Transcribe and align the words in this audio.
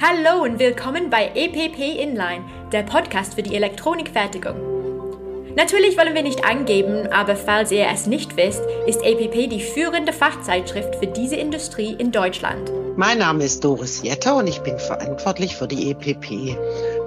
Hallo 0.00 0.44
und 0.44 0.60
willkommen 0.60 1.10
bei 1.10 1.32
EPP 1.34 2.00
Inline, 2.00 2.44
der 2.70 2.84
Podcast 2.84 3.34
für 3.34 3.42
die 3.42 3.56
Elektronikfertigung. 3.56 4.54
Natürlich 5.56 5.98
wollen 5.98 6.14
wir 6.14 6.22
nicht 6.22 6.44
angeben, 6.44 7.08
aber 7.08 7.34
falls 7.34 7.72
ihr 7.72 7.84
es 7.92 8.06
nicht 8.06 8.36
wisst, 8.36 8.62
ist 8.86 9.02
EPP 9.02 9.50
die 9.50 9.60
führende 9.60 10.12
Fachzeitschrift 10.12 10.94
für 10.94 11.08
diese 11.08 11.34
Industrie 11.34 11.96
in 11.98 12.12
Deutschland. 12.12 12.70
Mein 12.96 13.18
Name 13.18 13.42
ist 13.42 13.64
Doris 13.64 14.00
Jetter 14.04 14.36
und 14.36 14.46
ich 14.46 14.60
bin 14.60 14.78
verantwortlich 14.78 15.56
für 15.56 15.66
die 15.66 15.90
EPP. 15.90 16.56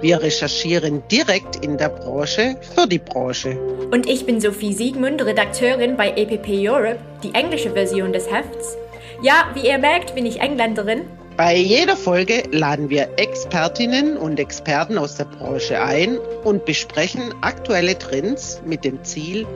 Wir 0.02 0.20
recherchieren 0.20 1.02
direkt 1.10 1.64
in 1.64 1.78
der 1.78 1.88
Branche 1.88 2.56
für 2.74 2.86
die 2.86 2.98
Branche. 2.98 3.58
Und 3.90 4.06
ich 4.06 4.26
bin 4.26 4.38
Sophie 4.38 4.74
Siegmund, 4.74 5.24
Redakteurin 5.24 5.96
bei 5.96 6.10
EPP 6.10 6.68
Europe, 6.68 6.98
die 7.22 7.32
englische 7.32 7.70
Version 7.70 8.12
des 8.12 8.30
Hefts. 8.30 8.76
Ja, 9.22 9.50
wie 9.54 9.66
ihr 9.66 9.78
merkt, 9.78 10.14
bin 10.14 10.26
ich 10.26 10.40
Engländerin 10.40 11.06
bei 11.36 11.56
jeder 11.56 11.96
Folge 11.96 12.42
laden 12.50 12.90
wir 12.90 13.08
Expertinnen 13.16 14.16
und 14.16 14.38
Experten 14.38 14.98
aus 14.98 15.16
der 15.16 15.24
Branche 15.24 15.80
ein 15.80 16.18
und 16.44 16.64
besprechen 16.64 17.22
aktuelle 17.40 17.98
Trends 17.98 18.60
mit 18.66 18.84
dem 18.84 19.02
Ziel, 19.02 19.46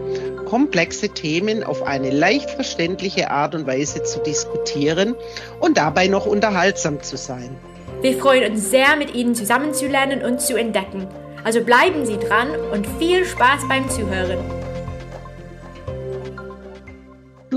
komplexe 0.46 1.10
Themen 1.10 1.62
auf 1.64 1.82
eine 1.82 2.10
leicht 2.10 2.50
verständliche 2.50 3.30
Art 3.30 3.54
und 3.54 3.66
Weise 3.66 4.02
zu 4.02 4.20
diskutieren 4.20 5.14
und 5.60 5.76
dabei 5.76 6.06
noch 6.06 6.24
unterhaltsam 6.24 7.02
zu 7.02 7.16
sein. 7.16 7.56
Wir 8.00 8.16
freuen 8.16 8.52
uns 8.52 8.70
sehr, 8.70 8.96
mit 8.96 9.14
Ihnen 9.14 9.34
zusammenzulernen 9.34 10.22
und 10.22 10.40
zu 10.40 10.56
entdecken. 10.56 11.06
Also 11.44 11.62
bleiben 11.62 12.06
Sie 12.06 12.16
dran 12.16 12.48
und 12.72 12.86
viel 12.98 13.24
Spaß 13.24 13.68
beim 13.68 13.88
Zuhören. 13.90 14.65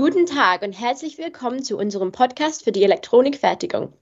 Guten 0.00 0.24
Tag 0.24 0.62
und 0.62 0.72
herzlich 0.72 1.18
willkommen 1.18 1.62
zu 1.62 1.76
unserem 1.76 2.10
Podcast 2.10 2.64
für 2.64 2.72
die 2.72 2.84
Elektronikfertigung. 2.84 3.92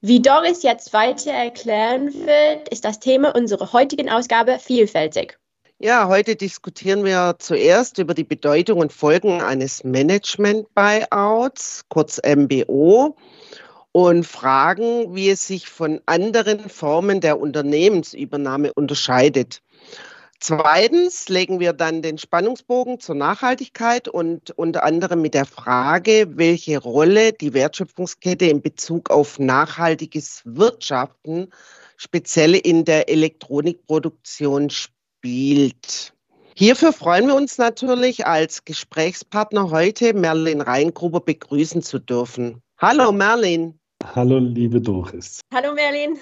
Wie 0.00 0.22
Doris 0.22 0.62
jetzt 0.62 0.94
weiter 0.94 1.32
erklären 1.32 2.14
wird, 2.14 2.70
ist 2.70 2.86
das 2.86 2.98
Thema 2.98 3.36
unserer 3.36 3.74
heutigen 3.74 4.08
Ausgabe 4.08 4.58
vielfältig. 4.58 5.38
Ja, 5.78 6.08
heute 6.08 6.34
diskutieren 6.34 7.04
wir 7.04 7.36
zuerst 7.38 7.98
über 7.98 8.14
die 8.14 8.24
Bedeutung 8.24 8.78
und 8.78 8.90
Folgen 8.90 9.42
eines 9.42 9.84
Management-Buyouts, 9.84 11.82
kurz 11.90 12.22
MBO, 12.24 13.14
und 13.92 14.24
fragen, 14.24 15.14
wie 15.14 15.28
es 15.28 15.46
sich 15.46 15.68
von 15.68 16.00
anderen 16.06 16.70
Formen 16.70 17.20
der 17.20 17.38
Unternehmensübernahme 17.38 18.72
unterscheidet. 18.72 19.60
Zweitens 20.46 21.30
legen 21.30 21.58
wir 21.58 21.72
dann 21.72 22.02
den 22.02 22.18
Spannungsbogen 22.18 23.00
zur 23.00 23.14
Nachhaltigkeit 23.14 24.08
und 24.08 24.50
unter 24.50 24.84
anderem 24.84 25.22
mit 25.22 25.32
der 25.32 25.46
Frage, 25.46 26.32
welche 26.36 26.76
Rolle 26.76 27.32
die 27.32 27.54
Wertschöpfungskette 27.54 28.44
in 28.44 28.60
Bezug 28.60 29.08
auf 29.08 29.38
nachhaltiges 29.38 30.42
Wirtschaften, 30.44 31.48
speziell 31.96 32.54
in 32.56 32.84
der 32.84 33.08
Elektronikproduktion 33.08 34.68
spielt. 34.68 36.12
Hierfür 36.54 36.92
freuen 36.92 37.28
wir 37.28 37.36
uns 37.36 37.56
natürlich, 37.56 38.26
als 38.26 38.66
Gesprächspartner 38.66 39.70
heute 39.70 40.12
Merlin 40.12 40.60
Reingruber 40.60 41.20
begrüßen 41.20 41.80
zu 41.80 41.98
dürfen. 41.98 42.60
Hallo 42.76 43.12
Merlin. 43.12 43.78
Hallo 44.14 44.36
liebe 44.40 44.82
Doris. 44.82 45.40
Hallo 45.50 45.72
Merlin. 45.72 46.18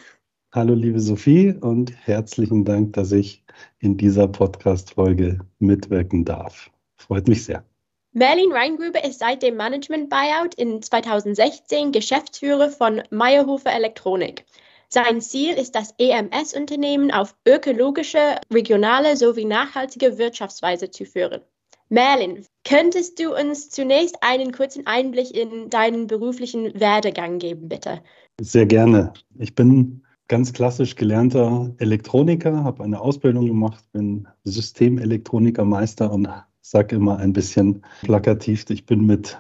Hallo 0.55 0.75
liebe 0.75 1.01
Sophie 1.01 1.55
und 1.59 1.95
herzlichen 2.07 2.67
Dank, 2.67 2.93
dass 2.93 3.11
ich 3.11 3.43
in 3.79 3.97
dieser 3.97 4.29
Podcast-Folge 4.29 5.39
mitwirken 5.61 6.27
darf. 6.27 6.71
Freut 6.97 7.27
mich 7.27 7.47
sehr. 7.47 7.65
Merlin 8.13 8.53
Reingruber 8.53 9.03
ist 9.03 9.21
seit 9.21 9.43
dem 9.43 9.57
Management 9.57 10.11
Buyout 10.11 10.55
in 10.57 10.83
2016 10.83 11.91
Geschäftsführer 11.93 12.69
von 12.69 13.01
Meyerhofer 13.09 13.73
Elektronik. 13.73 14.45
Sein 14.91 15.23
Ziel 15.23 15.55
ist 15.55 15.75
das 15.75 15.95
EMS-Unternehmen 15.97 17.11
auf 17.11 17.35
ökologische, 17.49 18.37
regionale 18.53 19.17
sowie 19.17 19.47
nachhaltige 19.47 20.19
Wirtschaftsweise 20.19 20.91
zu 20.91 21.07
führen. 21.07 21.41
Merlin, 21.89 22.45
könntest 22.69 23.19
du 23.19 23.35
uns 23.35 23.71
zunächst 23.71 24.19
einen 24.21 24.53
kurzen 24.53 24.87
Einblick 24.87 25.35
in 25.35 25.71
deinen 25.71 26.09
beruflichen 26.09 26.79
Werdegang 26.79 27.39
geben, 27.39 27.71
bitte? 27.71 28.03
Sehr 28.39 28.67
gerne. 28.67 29.15
Ich 29.39 29.55
bin 29.55 30.03
ganz 30.33 30.55
klassisch 30.55 30.97
gelernter 30.97 31.75
Elektroniker, 31.77 32.65
habe 32.65 32.83
eine 32.83 33.03
Ausbildung 33.03 33.45
gemacht, 33.45 33.85
bin 33.93 34.27
Systemelektronikermeister 34.45 36.11
und 36.11 36.27
sage 36.63 36.97
immer 36.97 37.19
ein 37.19 37.35
bisschen 37.35 37.83
plakativ, 38.01 38.65
ich 38.71 38.87
bin 38.87 39.05
mit 39.05 39.39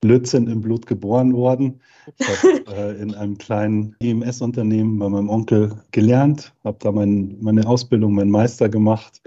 Blödsinn 0.00 0.46
im 0.46 0.60
Blut 0.60 0.86
geboren 0.86 1.34
worden. 1.34 1.80
Ich 2.16 2.28
habe 2.28 2.64
äh, 2.72 3.02
in 3.02 3.16
einem 3.16 3.36
kleinen 3.36 3.96
EMS-Unternehmen 3.98 5.00
bei 5.00 5.08
meinem 5.08 5.28
Onkel 5.28 5.72
gelernt, 5.90 6.54
habe 6.62 6.78
da 6.78 6.92
mein, 6.92 7.36
meine 7.40 7.66
Ausbildung, 7.66 8.14
meinen 8.14 8.30
Meister 8.30 8.68
gemacht 8.68 9.20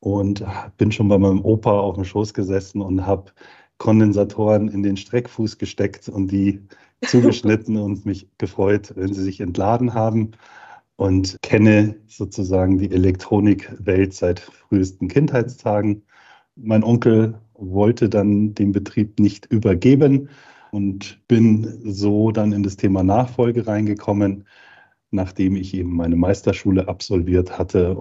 und 0.00 0.44
bin 0.78 0.90
schon 0.90 1.08
bei 1.08 1.18
meinem 1.18 1.44
Opa 1.44 1.78
auf 1.78 1.94
dem 1.94 2.04
Schoß 2.04 2.34
gesessen 2.34 2.82
und 2.82 3.06
habe 3.06 3.30
Kondensatoren 3.78 4.66
in 4.66 4.82
den 4.82 4.96
Streckfuß 4.96 5.58
gesteckt 5.58 6.08
und 6.08 6.32
die 6.32 6.60
zugeschnitten 7.06 7.76
und 7.76 8.06
mich 8.06 8.28
gefreut, 8.38 8.92
wenn 8.96 9.12
sie 9.12 9.22
sich 9.22 9.40
entladen 9.40 9.94
haben 9.94 10.32
und 10.96 11.38
kenne 11.42 11.96
sozusagen 12.06 12.78
die 12.78 12.90
Elektronikwelt 12.90 14.12
seit 14.12 14.40
frühesten 14.40 15.08
Kindheitstagen. 15.08 16.02
Mein 16.56 16.84
Onkel 16.84 17.40
wollte 17.54 18.08
dann 18.08 18.54
den 18.54 18.72
Betrieb 18.72 19.18
nicht 19.18 19.46
übergeben 19.46 20.28
und 20.72 21.20
bin 21.26 21.80
so 21.84 22.30
dann 22.30 22.52
in 22.52 22.62
das 22.62 22.76
Thema 22.76 23.02
Nachfolge 23.02 23.66
reingekommen, 23.66 24.46
nachdem 25.10 25.56
ich 25.56 25.74
eben 25.74 25.94
meine 25.96 26.16
Meisterschule 26.16 26.88
absolviert 26.88 27.58
hatte. 27.58 28.00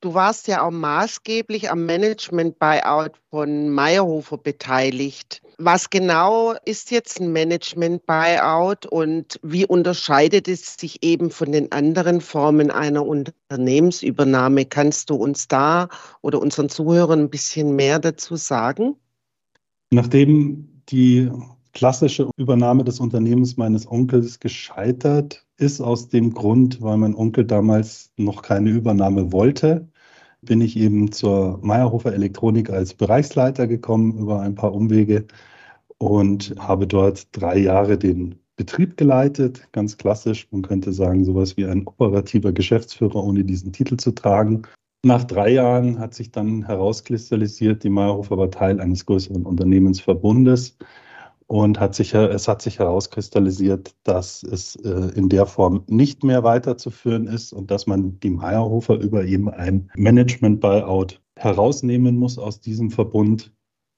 Du 0.00 0.12
warst 0.12 0.46
ja 0.46 0.62
auch 0.62 0.70
maßgeblich 0.70 1.70
am 1.70 1.86
Management-Buyout 1.86 3.12
von 3.30 3.70
Meyerhofer 3.70 4.36
beteiligt. 4.36 5.42
Was 5.58 5.88
genau 5.88 6.54
ist 6.66 6.90
jetzt 6.90 7.18
ein 7.18 7.32
Management-Buyout 7.32 8.84
und 8.84 9.40
wie 9.42 9.64
unterscheidet 9.64 10.48
es 10.48 10.76
sich 10.76 11.02
eben 11.02 11.30
von 11.30 11.50
den 11.50 11.72
anderen 11.72 12.20
Formen 12.20 12.70
einer 12.70 13.06
Unternehmensübernahme? 13.06 14.66
Kannst 14.66 15.08
du 15.08 15.14
uns 15.14 15.48
da 15.48 15.88
oder 16.20 16.42
unseren 16.42 16.68
Zuhörern 16.68 17.20
ein 17.20 17.30
bisschen 17.30 17.74
mehr 17.74 17.98
dazu 17.98 18.36
sagen? 18.36 18.96
Nachdem 19.90 20.82
die 20.90 21.30
klassische 21.72 22.28
Übernahme 22.36 22.84
des 22.84 23.00
Unternehmens 23.00 23.56
meines 23.56 23.90
Onkels 23.90 24.40
gescheitert 24.40 25.45
ist, 25.58 25.80
aus 25.80 26.08
dem 26.08 26.34
Grund, 26.34 26.82
weil 26.82 26.96
mein 26.98 27.14
Onkel 27.14 27.44
damals 27.44 28.12
noch 28.16 28.42
keine 28.42 28.70
Übernahme 28.70 29.32
wollte, 29.32 29.88
bin 30.42 30.60
ich 30.60 30.76
eben 30.76 31.12
zur 31.12 31.58
Meyerhofer 31.62 32.12
Elektronik 32.14 32.70
als 32.70 32.94
Bereichsleiter 32.94 33.66
gekommen 33.66 34.18
über 34.18 34.40
ein 34.40 34.54
paar 34.54 34.74
Umwege 34.74 35.26
und 35.98 36.54
habe 36.58 36.86
dort 36.86 37.28
drei 37.32 37.58
Jahre 37.58 37.98
den 37.98 38.36
Betrieb 38.56 38.96
geleitet, 38.96 39.68
ganz 39.72 39.98
klassisch. 39.98 40.48
Man 40.50 40.62
könnte 40.62 40.92
sagen, 40.92 41.24
sowas 41.24 41.56
wie 41.56 41.66
ein 41.66 41.86
operativer 41.86 42.52
Geschäftsführer, 42.52 43.22
ohne 43.22 43.44
diesen 43.44 43.72
Titel 43.72 43.96
zu 43.96 44.12
tragen. 44.12 44.62
Nach 45.04 45.24
drei 45.24 45.50
Jahren 45.50 45.98
hat 45.98 46.14
sich 46.14 46.32
dann 46.32 46.64
herauskristallisiert, 46.64 47.84
die 47.84 47.90
Meyerhofer 47.90 48.38
war 48.38 48.50
Teil 48.50 48.80
eines 48.80 49.04
größeren 49.06 49.44
Unternehmensverbundes 49.44 50.76
und 51.48 51.78
hat 51.78 51.94
sich, 51.94 52.12
es 52.14 52.48
hat 52.48 52.60
sich 52.60 52.78
herauskristallisiert, 52.78 53.94
dass 54.02 54.42
es 54.42 54.76
äh, 54.76 55.12
in 55.14 55.28
der 55.28 55.46
Form 55.46 55.84
nicht 55.86 56.24
mehr 56.24 56.42
weiterzuführen 56.42 57.26
ist 57.28 57.52
und 57.52 57.70
dass 57.70 57.86
man 57.86 58.18
die 58.20 58.30
Meyerhofer 58.30 58.98
über 58.98 59.24
eben 59.24 59.48
ein 59.48 59.90
Management-Buyout 59.94 61.20
herausnehmen 61.36 62.16
muss 62.16 62.38
aus 62.38 62.60
diesem 62.60 62.90
Verbund. 62.90 63.52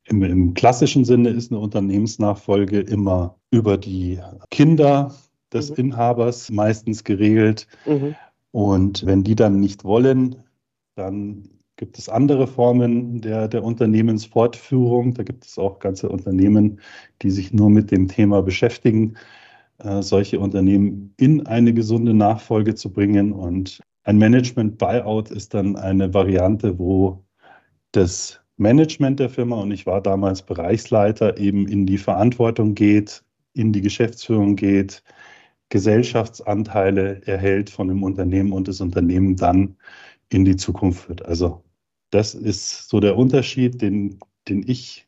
Im, 0.04 0.22
Im, 0.22 0.54
klassischen 0.54 1.04
Sinne 1.04 1.30
ist 1.30 1.50
eine 1.50 1.60
Unternehmensnachfolge 1.60 2.80
immer 2.80 3.36
über 3.50 3.78
die 3.78 4.18
Kinder 4.50 5.14
des 5.52 5.70
mhm. 5.70 5.76
Inhabers 5.76 6.50
meistens 6.50 7.04
geregelt. 7.04 7.66
Mhm. 7.86 8.14
Und 8.50 9.06
wenn 9.06 9.24
die 9.24 9.36
dann 9.36 9.60
nicht 9.60 9.84
wollen, 9.84 10.36
dann 10.96 11.48
gibt 11.78 11.96
es 11.98 12.08
andere 12.10 12.46
Formen 12.46 13.22
der, 13.22 13.48
der 13.48 13.64
Unternehmensfortführung. 13.64 15.14
Da 15.14 15.22
gibt 15.22 15.46
es 15.46 15.58
auch 15.58 15.78
ganze 15.78 16.10
Unternehmen, 16.10 16.80
die 17.22 17.30
sich 17.30 17.54
nur 17.54 17.70
mit 17.70 17.90
dem 17.90 18.08
Thema 18.08 18.42
beschäftigen, 18.42 19.16
äh, 19.78 20.02
solche 20.02 20.40
Unternehmen 20.40 21.14
in 21.16 21.46
eine 21.46 21.72
gesunde 21.72 22.12
Nachfolge 22.12 22.74
zu 22.74 22.92
bringen. 22.92 23.32
Und 23.32 23.80
ein 24.02 24.18
Management-Buyout 24.18 25.30
ist 25.30 25.54
dann 25.54 25.76
eine 25.76 26.12
Variante, 26.12 26.78
wo 26.78 27.24
das 27.92 28.40
Management 28.56 29.20
der 29.20 29.30
Firma, 29.30 29.56
und 29.56 29.70
ich 29.70 29.86
war 29.86 30.02
damals 30.02 30.42
Bereichsleiter, 30.42 31.38
eben 31.38 31.68
in 31.68 31.86
die 31.86 31.98
Verantwortung 31.98 32.74
geht, 32.74 33.22
in 33.54 33.72
die 33.72 33.82
Geschäftsführung 33.82 34.56
geht, 34.56 35.02
Gesellschaftsanteile 35.68 37.22
erhält 37.26 37.70
von 37.70 37.88
dem 37.88 38.02
Unternehmen 38.02 38.52
und 38.52 38.66
das 38.66 38.80
Unternehmen 38.80 39.36
dann 39.36 39.76
in 40.30 40.44
die 40.44 40.56
Zukunft 40.56 41.04
führt. 41.04 41.24
Also 41.24 41.62
das 42.10 42.34
ist 42.34 42.88
so 42.88 43.00
der 43.00 43.16
Unterschied, 43.16 43.80
den, 43.82 44.18
den 44.48 44.64
ich 44.66 45.06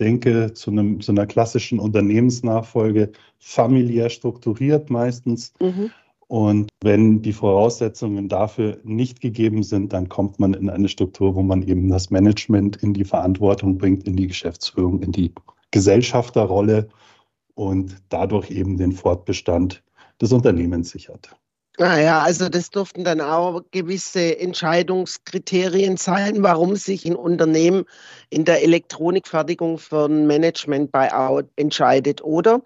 denke, 0.00 0.52
zu, 0.52 0.70
einem, 0.70 1.00
zu 1.00 1.12
einer 1.12 1.26
klassischen 1.26 1.78
Unternehmensnachfolge, 1.78 3.12
familiär 3.38 4.10
strukturiert 4.10 4.90
meistens. 4.90 5.52
Mhm. 5.60 5.90
Und 6.26 6.70
wenn 6.82 7.22
die 7.22 7.32
Voraussetzungen 7.32 8.28
dafür 8.28 8.78
nicht 8.82 9.20
gegeben 9.20 9.62
sind, 9.62 9.92
dann 9.92 10.08
kommt 10.08 10.40
man 10.40 10.54
in 10.54 10.70
eine 10.70 10.88
Struktur, 10.88 11.34
wo 11.34 11.42
man 11.42 11.62
eben 11.62 11.88
das 11.88 12.10
Management 12.10 12.76
in 12.76 12.94
die 12.94 13.04
Verantwortung 13.04 13.78
bringt, 13.78 14.06
in 14.06 14.16
die 14.16 14.26
Geschäftsführung, 14.26 15.02
in 15.02 15.12
die 15.12 15.32
Gesellschafterrolle 15.70 16.88
und 17.54 17.96
dadurch 18.08 18.50
eben 18.50 18.76
den 18.78 18.92
Fortbestand 18.92 19.82
des 20.20 20.32
Unternehmens 20.32 20.90
sichert. 20.90 21.36
Naja, 21.76 22.20
ah 22.20 22.22
also 22.22 22.48
das 22.48 22.70
durften 22.70 23.02
dann 23.02 23.20
auch 23.20 23.62
gewisse 23.72 24.38
Entscheidungskriterien 24.38 25.96
sein, 25.96 26.42
warum 26.44 26.76
sich 26.76 27.04
ein 27.04 27.16
Unternehmen 27.16 27.84
in 28.30 28.44
der 28.44 28.62
Elektronikfertigung 28.62 29.78
für 29.78 30.04
ein 30.06 30.28
Management-Buyout 30.28 31.46
entscheidet, 31.56 32.22
oder? 32.22 32.62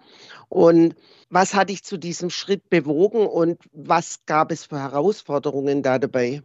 Und 0.47 0.93
was 1.31 1.55
hat 1.55 1.69
dich 1.69 1.83
zu 1.83 1.97
diesem 1.97 2.29
Schritt 2.29 2.69
bewogen 2.69 3.25
und 3.25 3.57
was 3.71 4.25
gab 4.27 4.51
es 4.51 4.65
für 4.65 4.79
Herausforderungen 4.79 5.81
da 5.81 5.97
dabei? 5.97 6.43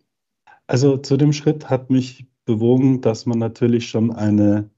Also 0.66 0.96
zu 0.96 1.18
dem 1.18 1.34
Schritt 1.34 1.68
hat 1.68 1.90
mich 1.90 2.26
bewogen, 2.46 3.02
dass 3.02 3.26
man 3.26 3.38
natürlich 3.38 3.88
schon 3.88 4.10
eine 4.10 4.70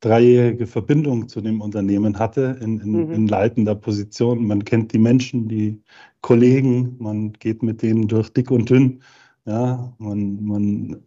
dreijährige 0.00 0.66
Verbindung 0.66 1.28
zu 1.28 1.40
dem 1.40 1.60
Unternehmen 1.60 2.18
hatte 2.18 2.58
in, 2.60 2.80
in, 2.80 3.06
mhm. 3.06 3.12
in, 3.12 3.28
leitender 3.28 3.74
Position. 3.74 4.46
Man 4.46 4.64
kennt 4.64 4.92
die 4.92 4.98
Menschen, 4.98 5.48
die 5.48 5.82
Kollegen, 6.20 6.96
man 6.98 7.32
geht 7.32 7.62
mit 7.62 7.82
denen 7.82 8.06
durch 8.06 8.32
dick 8.32 8.50
und 8.50 8.70
dünn. 8.70 9.02
Ja, 9.44 9.92
man, 9.98 10.44
man 10.44 11.02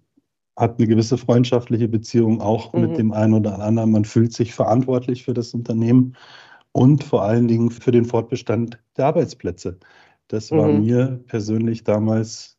hat 0.58 0.78
eine 0.78 0.88
gewisse 0.88 1.18
freundschaftliche 1.18 1.88
Beziehung 1.88 2.42
auch 2.42 2.74
mhm. 2.74 2.82
mit 2.82 2.98
dem 2.98 3.14
einen 3.14 3.34
oder 3.34 3.60
anderen. 3.60 3.92
Man 3.92 4.06
fühlt 4.06 4.34
sich 4.34 4.54
verantwortlich 4.54 5.24
für 5.24 5.34
das 5.34 5.54
Unternehmen 5.54 6.18
und 6.74 7.04
vor 7.04 7.24
allen 7.24 7.48
Dingen 7.48 7.72
für 7.72 7.92
den 7.92 8.06
Fortbestand 8.06 8.80
der 8.98 9.06
Arbeitsplätze. 9.06 9.80
Das 10.28 10.52
war 10.52 10.68
mhm. 10.68 10.82
mir 10.82 11.24
persönlich 11.28 11.84
damals 11.84 12.58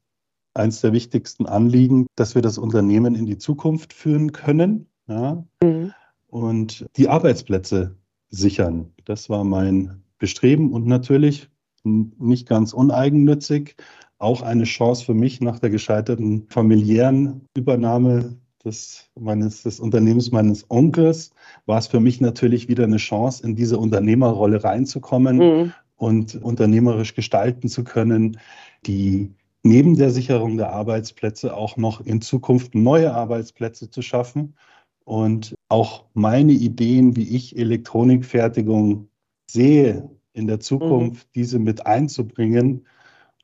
eines 0.55 0.81
der 0.81 0.93
wichtigsten 0.93 1.47
Anliegen, 1.47 2.07
dass 2.15 2.35
wir 2.35 2.43
das 2.43 2.59
Unternehmen 2.59 3.15
in 3.15 3.27
die 3.27 3.39
Zukunft 3.39 3.93
führen 3.93 4.33
können. 4.33 4.87
Ja. 5.09 5.45
Mhm 5.63 5.93
und 6.33 6.87
die 6.97 7.09
Arbeitsplätze 7.09 7.95
sichern. 8.31 8.91
Das 9.05 9.29
war 9.29 9.45
mein 9.45 10.03
Bestreben 10.19 10.73
und 10.73 10.87
natürlich 10.87 11.51
nicht 11.85 12.49
ganz 12.49 12.73
uneigennützig 12.73 13.77
auch 14.19 14.41
eine 14.41 14.65
Chance 14.65 15.05
für 15.05 15.15
mich 15.15 15.41
nach 15.41 15.59
der 15.59 15.69
gescheiterten 15.69 16.47
familiären 16.49 17.43
Übernahme 17.55 18.39
des, 18.65 19.11
meines, 19.19 19.63
des 19.65 19.79
Unternehmens 19.79 20.31
meines 20.31 20.65
Onkels, 20.71 21.33
war 21.67 21.79
es 21.79 21.89
für 21.89 22.01
mich 22.01 22.21
natürlich 22.21 22.69
wieder 22.69 22.85
eine 22.85 22.99
Chance, 22.99 23.45
in 23.45 23.55
diese 23.55 23.77
Unternehmerrolle 23.79 24.65
reinzukommen 24.65 25.37
mhm. 25.37 25.73
und 25.97 26.37
unternehmerisch 26.37 27.15
gestalten 27.15 27.69
zu 27.69 27.85
können, 27.85 28.39
die 28.87 29.35
neben 29.65 29.97
der 29.97 30.11
Sicherung 30.11 30.57
der 30.57 30.73
Arbeitsplätze 30.73 31.55
auch 31.55 31.77
noch 31.77 32.01
in 32.01 32.23
Zukunft 32.23 32.75
neue 32.75 33.13
Arbeitsplätze 33.13 33.91
zu 33.91 34.01
schaffen 34.01 34.55
und 35.05 35.55
auch 35.69 36.05
meine 36.15 36.53
Ideen, 36.53 37.17
wie 37.17 37.37
ich 37.37 37.57
Elektronikfertigung 37.57 39.09
sehe, 39.51 40.09
in 40.33 40.47
der 40.47 40.61
Zukunft 40.61 41.27
mhm. 41.29 41.31
diese 41.35 41.59
mit 41.59 41.87
einzubringen 41.87 42.87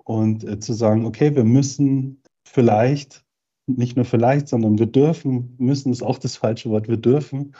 und 0.04 0.44
äh, 0.44 0.58
zu 0.58 0.72
sagen, 0.72 1.04
okay, 1.04 1.34
wir 1.34 1.44
müssen 1.44 2.22
vielleicht, 2.44 3.24
nicht 3.66 3.96
nur 3.96 4.06
vielleicht, 4.06 4.48
sondern 4.48 4.78
wir 4.78 4.86
dürfen, 4.86 5.54
müssen 5.58 5.92
ist 5.92 6.02
auch 6.02 6.18
das 6.18 6.36
falsche 6.36 6.70
Wort, 6.70 6.88
wir 6.88 6.96
dürfen 6.96 7.54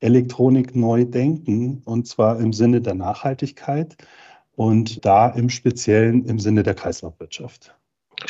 Elektronik 0.00 0.74
neu 0.74 1.04
denken 1.04 1.82
und 1.84 2.06
zwar 2.06 2.40
im 2.40 2.54
Sinne 2.54 2.80
der 2.80 2.94
Nachhaltigkeit 2.94 3.96
und 4.56 5.04
da 5.04 5.28
im 5.28 5.50
Speziellen 5.50 6.24
im 6.24 6.38
Sinne 6.38 6.62
der 6.62 6.74
Kreislaufwirtschaft. 6.74 7.76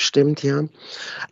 Stimmt, 0.01 0.43
ja. 0.43 0.65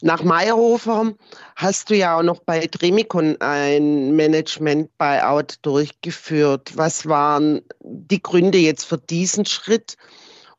Nach 0.02 0.22
Meyerhofer 0.22 1.14
hast 1.56 1.90
du 1.90 1.96
ja 1.96 2.18
auch 2.18 2.22
noch 2.22 2.40
bei 2.40 2.66
Tremicon 2.66 3.36
ein 3.40 4.14
Management-Buyout 4.14 5.58
durchgeführt. 5.62 6.76
Was 6.76 7.06
waren 7.06 7.62
die 7.82 8.22
Gründe 8.22 8.58
jetzt 8.58 8.84
für 8.84 8.98
diesen 8.98 9.46
Schritt? 9.46 9.96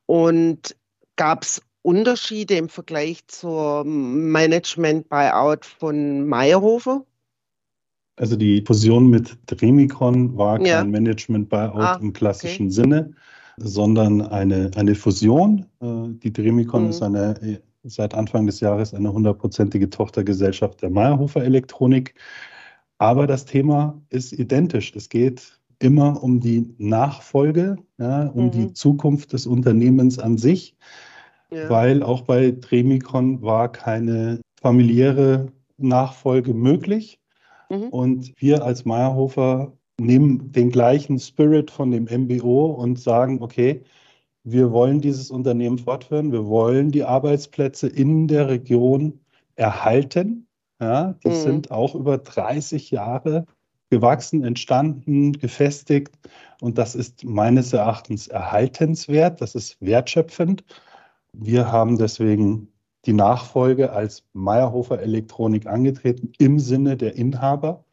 Und 0.08 0.76
gab 1.18 1.44
es 1.44 1.62
Unterschiede 1.84 2.56
im 2.56 2.68
Vergleich 2.68 3.26
zur 3.28 3.84
Management-Buyout 3.86 5.66
von 5.66 6.26
Meyerhofer? 6.28 7.06
Also 8.16 8.36
die 8.36 8.64
Fusion 8.66 9.10
mit 9.10 9.38
Dremicon 9.46 10.36
war 10.36 10.58
kein 10.58 10.66
ja. 10.66 10.84
Management-Buyout 10.84 11.76
ah, 11.76 12.00
im 12.02 12.12
klassischen 12.12 12.66
okay. 12.66 12.74
Sinne, 12.74 13.14
sondern 13.58 14.22
eine, 14.22 14.72
eine 14.76 14.96
Fusion. 14.96 15.66
Äh, 15.80 16.10
die 16.24 16.34
Dremicon 16.34 16.86
mhm. 16.86 16.90
ist 16.90 17.02
eine 17.02 17.62
seit 17.90 18.14
Anfang 18.14 18.46
des 18.46 18.60
Jahres 18.60 18.94
eine 18.94 19.12
hundertprozentige 19.12 19.90
Tochtergesellschaft 19.90 20.82
der 20.82 20.90
Meyerhofer 20.90 21.44
Elektronik. 21.44 22.16
Aber 22.98 23.28
das 23.28 23.46
Thema 23.46 24.02
ist 24.10 24.34
identisch. 24.34 24.96
Es 24.96 25.10
geht 25.10 25.60
immer 25.80 26.22
um 26.22 26.40
die 26.40 26.74
Nachfolge, 26.78 27.78
ja, 27.98 28.28
um 28.28 28.46
mhm. 28.46 28.52
die 28.52 28.74
Zukunft 28.74 29.34
des 29.34 29.48
Unternehmens 29.48 30.20
an 30.20 30.38
sich, 30.38 30.76
ja. 31.52 31.70
weil 31.70 32.04
auch 32.04 32.22
bei 32.22 32.52
Tremicon 32.52 33.42
war 33.42 33.72
keine 33.72 34.42
familiäre 34.62 35.48
Nachfolge 35.78 36.54
möglich. 36.54 37.20
Mhm. 37.70 37.88
Und 37.90 38.42
wir 38.42 38.64
als 38.64 38.86
Meyerhofer 38.86 39.74
nehmen 40.00 40.52
den 40.52 40.70
gleichen 40.70 41.20
Spirit 41.20 41.72
von 41.72 41.92
dem 41.92 42.06
MBO 42.06 42.68
und 42.68 43.00
sagen, 43.00 43.42
okay, 43.42 43.84
wir 44.44 44.72
wollen 44.72 45.02
dieses 45.02 45.32
Unternehmen 45.32 45.78
fortführen. 45.78 46.32
Wir 46.32 46.48
wollen 46.48 46.92
die 46.92 47.04
Arbeitsplätze 47.04 47.88
in 47.88 48.28
der 48.28 48.48
Region 48.48 49.20
erhalten. 49.56 50.48
Ja, 50.82 51.14
die 51.24 51.30
mhm. 51.30 51.36
sind 51.36 51.72
auch 51.72 51.94
über 51.94 52.18
30 52.18 52.90
Jahre 52.92 53.46
gewachsen, 53.90 54.44
entstanden, 54.44 55.34
gefestigt. 55.34 56.18
Und 56.62 56.78
das 56.78 56.96
ist 56.96 57.26
meines 57.26 57.74
Erachtens 57.74 58.28
erhaltenswert. 58.28 59.42
Das 59.42 59.56
ist 59.56 59.78
wertschöpfend. 59.82 60.64
Wir 61.34 61.72
haben 61.72 61.98
deswegen 61.98 62.70
die 63.06 63.14
Nachfolge 63.14 63.92
als 63.92 64.24
Meyerhofer 64.34 65.00
Elektronik 65.00 65.68
angetreten 65.68 66.32
im 66.38 66.60
Sinne 66.60 66.98
der 66.98 67.16
Inhaber 67.16 67.84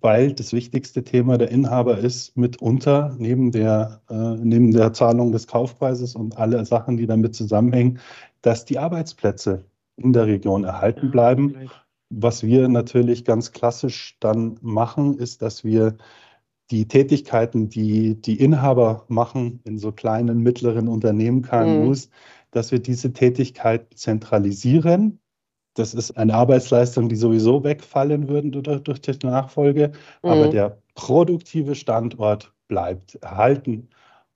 weil 0.00 0.32
das 0.32 0.52
wichtigste 0.52 1.04
Thema 1.04 1.38
der 1.38 1.50
Inhaber 1.50 1.98
ist 1.98 2.36
mitunter 2.36 3.14
neben 3.18 3.52
der, 3.52 4.02
äh, 4.10 4.36
neben 4.36 4.72
der 4.72 4.92
Zahlung 4.92 5.32
des 5.32 5.46
Kaufpreises 5.46 6.14
und 6.14 6.36
alle 6.36 6.64
Sachen, 6.64 6.96
die 6.96 7.06
damit 7.06 7.34
zusammenhängen, 7.34 7.98
dass 8.42 8.64
die 8.64 8.78
Arbeitsplätze 8.78 9.64
in 9.96 10.12
der 10.12 10.26
Region 10.26 10.64
erhalten 10.64 11.10
bleiben. 11.10 11.70
Was 12.10 12.42
wir 12.42 12.68
natürlich 12.68 13.24
ganz 13.24 13.52
klassisch 13.52 14.16
dann 14.20 14.58
machen, 14.60 15.18
ist, 15.18 15.42
dass 15.42 15.64
wir 15.64 15.96
die 16.70 16.86
Tätigkeiten, 16.88 17.68
die 17.68 18.20
die 18.20 18.40
Inhaber 18.40 19.04
machen 19.08 19.60
in 19.64 19.78
so 19.78 19.92
kleinen, 19.92 20.38
mittleren 20.38 20.88
Unternehmen, 20.88 21.42
KMUs, 21.42 22.08
mhm. 22.08 22.12
dass 22.50 22.72
wir 22.72 22.78
diese 22.80 23.12
Tätigkeiten 23.12 23.96
zentralisieren 23.96 25.20
das 25.74 25.94
ist 25.94 26.16
eine 26.16 26.34
Arbeitsleistung, 26.34 27.08
die 27.08 27.16
sowieso 27.16 27.62
wegfallen 27.64 28.28
würde 28.28 28.50
durch, 28.50 28.82
durch 28.82 29.00
die 29.00 29.26
Nachfolge. 29.26 29.92
Mhm. 30.22 30.30
Aber 30.30 30.48
der 30.48 30.78
produktive 30.94 31.74
Standort 31.74 32.52
bleibt 32.68 33.16
erhalten 33.16 33.88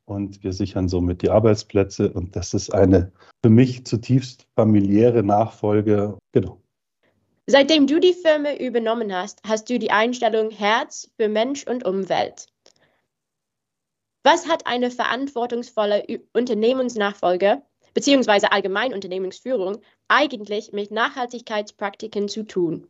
und 0.04 0.42
wir 0.42 0.52
sichern 0.52 0.88
somit 0.88 1.22
die 1.22 1.30
Arbeitsplätze. 1.30 2.10
Und 2.10 2.34
das 2.34 2.54
ist 2.54 2.74
eine 2.74 3.12
für 3.42 3.50
mich 3.50 3.86
zutiefst 3.86 4.46
familiäre 4.56 5.22
Nachfolge. 5.22 6.18
Genau. 6.32 6.60
Seitdem 7.46 7.86
du 7.86 7.98
die 7.98 8.12
Firma 8.12 8.54
übernommen 8.54 9.14
hast, 9.14 9.40
hast 9.46 9.70
du 9.70 9.78
die 9.78 9.90
Einstellung 9.90 10.50
Herz 10.50 11.10
für 11.16 11.28
Mensch 11.28 11.66
und 11.66 11.84
Umwelt. 11.84 12.46
Was 14.24 14.46
hat 14.48 14.66
eine 14.66 14.90
verantwortungsvolle 14.90 16.04
Unternehmensnachfolge 16.34 17.62
bzw. 17.98 18.46
allgemein 18.50 18.94
Unternehmensführung 18.94 19.78
eigentlich 20.06 20.72
mit 20.72 20.92
Nachhaltigkeitspraktiken 20.92 22.28
zu 22.28 22.44
tun? 22.44 22.86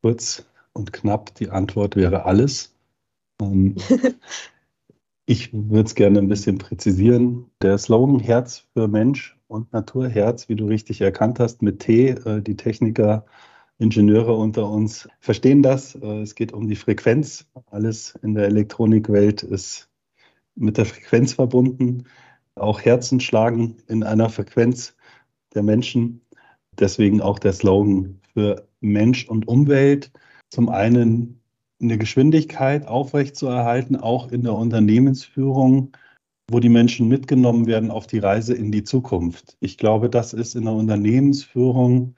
Kurz 0.00 0.46
und 0.72 0.92
knapp, 0.92 1.34
die 1.34 1.50
Antwort 1.50 1.96
wäre 1.96 2.24
alles. 2.24 2.74
Ähm, 3.42 3.76
ich 5.26 5.52
würde 5.52 5.86
es 5.86 5.94
gerne 5.94 6.18
ein 6.18 6.28
bisschen 6.28 6.56
präzisieren. 6.56 7.50
Der 7.60 7.76
Slogan 7.76 8.20
Herz 8.20 8.64
für 8.72 8.88
Mensch 8.88 9.38
und 9.48 9.70
Naturherz, 9.74 10.48
wie 10.48 10.56
du 10.56 10.64
richtig 10.64 11.02
erkannt 11.02 11.38
hast, 11.38 11.60
mit 11.60 11.80
T, 11.80 12.08
äh, 12.08 12.40
die 12.40 12.56
Techniker, 12.56 13.26
Ingenieure 13.78 14.34
unter 14.34 14.70
uns 14.70 15.08
verstehen 15.20 15.62
das. 15.62 15.94
Äh, 15.94 16.22
es 16.22 16.34
geht 16.34 16.52
um 16.52 16.68
die 16.68 16.76
Frequenz. 16.76 17.46
Alles 17.66 18.18
in 18.22 18.32
der 18.32 18.46
Elektronikwelt 18.46 19.42
ist 19.42 19.90
mit 20.54 20.78
der 20.78 20.86
Frequenz 20.86 21.34
verbunden. 21.34 22.04
Auch 22.56 22.80
Herzen 22.80 23.20
schlagen 23.20 23.78
in 23.88 24.02
einer 24.02 24.28
Frequenz 24.28 24.94
der 25.54 25.62
Menschen. 25.62 26.20
Deswegen 26.78 27.20
auch 27.20 27.38
der 27.38 27.52
Slogan 27.52 28.20
für 28.32 28.68
Mensch 28.80 29.28
und 29.28 29.48
Umwelt. 29.48 30.10
Zum 30.50 30.68
einen 30.68 31.40
eine 31.80 31.98
Geschwindigkeit 31.98 32.86
aufrechtzuerhalten, 32.86 33.96
auch 33.96 34.30
in 34.30 34.44
der 34.44 34.54
Unternehmensführung, 34.54 35.96
wo 36.50 36.60
die 36.60 36.68
Menschen 36.68 37.08
mitgenommen 37.08 37.66
werden 37.66 37.90
auf 37.90 38.06
die 38.06 38.18
Reise 38.18 38.54
in 38.54 38.70
die 38.70 38.84
Zukunft. 38.84 39.56
Ich 39.60 39.78
glaube, 39.78 40.08
das 40.08 40.32
ist 40.32 40.54
in 40.54 40.64
der 40.64 40.74
Unternehmensführung 40.74 42.14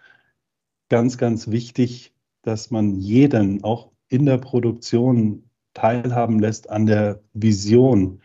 ganz, 0.89 1.19
ganz 1.19 1.49
wichtig, 1.49 2.13
dass 2.43 2.71
man 2.71 2.97
jeden 3.01 3.65
auch 3.65 3.91
in 4.09 4.27
der 4.27 4.39
Produktion 4.39 5.49
teilhaben 5.73 6.39
lässt 6.39 6.71
an 6.71 6.87
der 6.87 7.21
Vision 7.33 8.21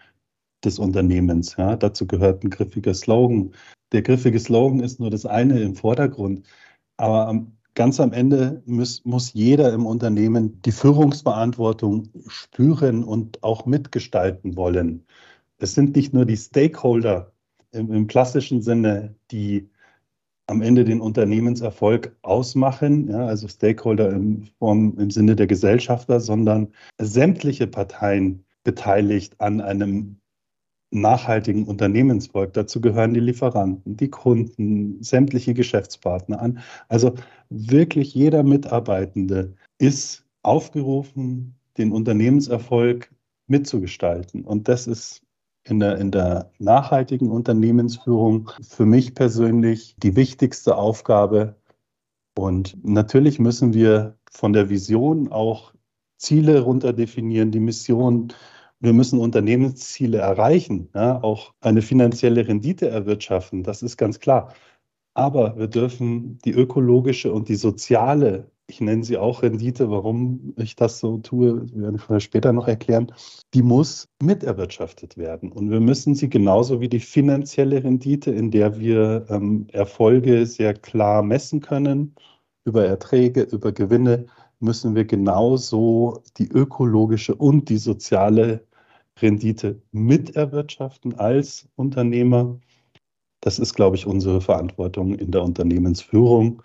des 0.63 0.79
Unternehmens. 0.79 1.55
Ja, 1.57 1.75
dazu 1.75 2.05
gehört 2.07 2.43
ein 2.43 2.49
griffiger 2.49 2.93
Slogan. 2.93 3.53
Der 3.91 4.01
griffige 4.01 4.39
Slogan 4.39 4.81
ist 4.81 4.99
nur 4.99 5.09
das 5.09 5.25
eine 5.25 5.59
im 5.61 5.75
Vordergrund. 5.75 6.45
Aber 6.97 7.45
ganz 7.75 7.99
am 7.99 8.13
Ende 8.13 8.61
muss, 8.65 9.03
muss 9.05 9.33
jeder 9.33 9.73
im 9.73 9.85
Unternehmen 9.85 10.61
die 10.63 10.71
Führungsverantwortung 10.71 12.09
spüren 12.27 13.03
und 13.03 13.43
auch 13.43 13.65
mitgestalten 13.65 14.55
wollen. 14.55 15.05
Es 15.59 15.75
sind 15.75 15.95
nicht 15.95 16.13
nur 16.13 16.25
die 16.25 16.37
Stakeholder 16.37 17.31
im, 17.71 17.91
im 17.91 18.07
klassischen 18.07 18.61
Sinne, 18.61 19.15
die 19.31 19.69
am 20.47 20.61
Ende 20.61 20.83
den 20.83 20.99
Unternehmenserfolg 20.99 22.15
ausmachen, 22.23 23.07
ja, 23.07 23.27
also 23.27 23.47
Stakeholder 23.47 24.09
im, 24.09 24.47
Form, 24.57 24.97
im 24.97 25.11
Sinne 25.11 25.35
der 25.35 25.45
Gesellschafter, 25.47 26.19
sondern 26.19 26.69
sämtliche 26.99 27.67
Parteien 27.67 28.43
beteiligt 28.63 29.39
an 29.39 29.61
einem 29.61 30.19
nachhaltigen 30.91 31.65
Unternehmensvolk. 31.65 32.53
Dazu 32.53 32.81
gehören 32.81 33.13
die 33.13 33.19
Lieferanten, 33.19 33.95
die 33.97 34.09
Kunden, 34.09 35.01
sämtliche 35.03 35.53
Geschäftspartner 35.53 36.41
an. 36.41 36.59
Also 36.87 37.15
wirklich 37.49 38.13
jeder 38.15 38.43
Mitarbeitende 38.43 39.53
ist 39.77 40.25
aufgerufen, 40.41 41.55
den 41.77 41.91
Unternehmenserfolg 41.91 43.11
mitzugestalten. 43.47 44.43
Und 44.43 44.67
das 44.67 44.87
ist 44.87 45.21
in 45.63 45.79
der, 45.79 45.97
in 45.97 46.11
der 46.11 46.51
nachhaltigen 46.57 47.29
Unternehmensführung 47.29 48.49
für 48.61 48.85
mich 48.85 49.13
persönlich 49.13 49.95
die 49.97 50.15
wichtigste 50.15 50.75
Aufgabe. 50.75 51.55
Und 52.37 52.77
natürlich 52.83 53.39
müssen 53.39 53.73
wir 53.73 54.17
von 54.31 54.53
der 54.53 54.69
Vision 54.69 55.31
auch 55.31 55.73
Ziele 56.17 56.61
runterdefinieren, 56.61 57.51
die 57.51 57.59
Mission. 57.59 58.33
Wir 58.81 58.93
müssen 58.93 59.19
Unternehmensziele 59.19 60.19
erreichen, 60.19 60.89
ja, 60.95 61.21
auch 61.21 61.53
eine 61.61 61.81
finanzielle 61.81 62.47
Rendite 62.47 62.89
erwirtschaften, 62.89 63.63
das 63.63 63.83
ist 63.83 63.97
ganz 63.97 64.19
klar. 64.19 64.53
Aber 65.13 65.57
wir 65.57 65.67
dürfen 65.67 66.37
die 66.45 66.51
ökologische 66.51 67.33
und 67.33 67.49
die 67.49 67.55
soziale 67.55 68.51
ich 68.69 68.81
nenne 68.81 69.03
sie 69.03 69.17
auch 69.17 69.41
Rendite, 69.41 69.89
warum 69.89 70.53
ich 70.57 70.75
das 70.75 70.99
so 70.99 71.17
tue, 71.17 71.65
werde 71.73 71.97
ich 72.17 72.23
später 72.23 72.53
noch 72.53 72.67
erklären, 72.67 73.11
die 73.53 73.63
muss 73.63 74.07
miterwirtschaftet 74.21 75.17
werden. 75.17 75.51
Und 75.51 75.71
wir 75.71 75.79
müssen 75.79 76.15
sie 76.15 76.29
genauso 76.29 76.79
wie 76.79 76.89
die 76.89 76.99
finanzielle 76.99 77.83
Rendite, 77.83 78.31
in 78.31 78.51
der 78.51 78.79
wir 78.79 79.25
ähm, 79.29 79.67
Erfolge 79.71 80.45
sehr 80.45 80.73
klar 80.75 81.23
messen 81.23 81.61
können, 81.61 82.15
über 82.65 82.85
Erträge, 82.85 83.41
über 83.41 83.71
Gewinne, 83.71 84.27
müssen 84.59 84.93
wir 84.93 85.05
genauso 85.05 86.21
die 86.37 86.49
ökologische 86.49 87.33
und 87.33 87.69
die 87.69 87.77
soziale 87.77 88.67
Rendite 89.21 89.81
miterwirtschaften 89.91 91.17
als 91.19 91.67
Unternehmer. 91.75 92.59
Das 93.41 93.59
ist, 93.59 93.73
glaube 93.73 93.95
ich, 93.95 94.05
unsere 94.05 94.41
Verantwortung 94.41 95.15
in 95.15 95.31
der 95.31 95.43
Unternehmensführung. 95.43 96.61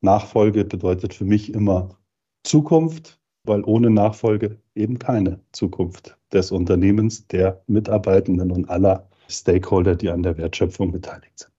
Nachfolge 0.00 0.64
bedeutet 0.64 1.14
für 1.14 1.24
mich 1.24 1.54
immer 1.54 1.96
Zukunft, 2.44 3.20
weil 3.44 3.62
ohne 3.64 3.90
Nachfolge 3.90 4.58
eben 4.74 4.98
keine 4.98 5.40
Zukunft 5.52 6.16
des 6.32 6.50
Unternehmens, 6.50 7.26
der 7.28 7.62
Mitarbeitenden 7.66 8.50
und 8.50 8.68
aller 8.68 9.08
Stakeholder, 9.28 9.94
die 9.94 10.10
an 10.10 10.22
der 10.22 10.36
Wertschöpfung 10.38 10.92
beteiligt 10.92 11.38
sind. 11.38 11.52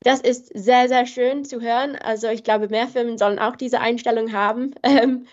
Das 0.00 0.20
ist 0.20 0.50
sehr, 0.54 0.88
sehr 0.88 1.06
schön 1.06 1.44
zu 1.44 1.60
hören. 1.60 1.96
Also 1.96 2.28
ich 2.28 2.44
glaube, 2.44 2.68
mehr 2.68 2.86
Firmen 2.86 3.18
sollen 3.18 3.38
auch 3.38 3.56
diese 3.56 3.80
Einstellung 3.80 4.32
haben. 4.32 4.74
Ähm, 4.82 5.26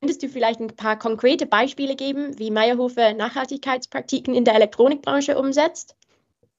könntest 0.00 0.22
du 0.22 0.28
vielleicht 0.28 0.60
ein 0.60 0.68
paar 0.68 0.98
konkrete 0.98 1.46
Beispiele 1.46 1.96
geben, 1.96 2.38
wie 2.38 2.50
Meyerhofer 2.50 3.14
Nachhaltigkeitspraktiken 3.14 4.34
in 4.34 4.44
der 4.44 4.54
Elektronikbranche 4.54 5.38
umsetzt? 5.38 5.94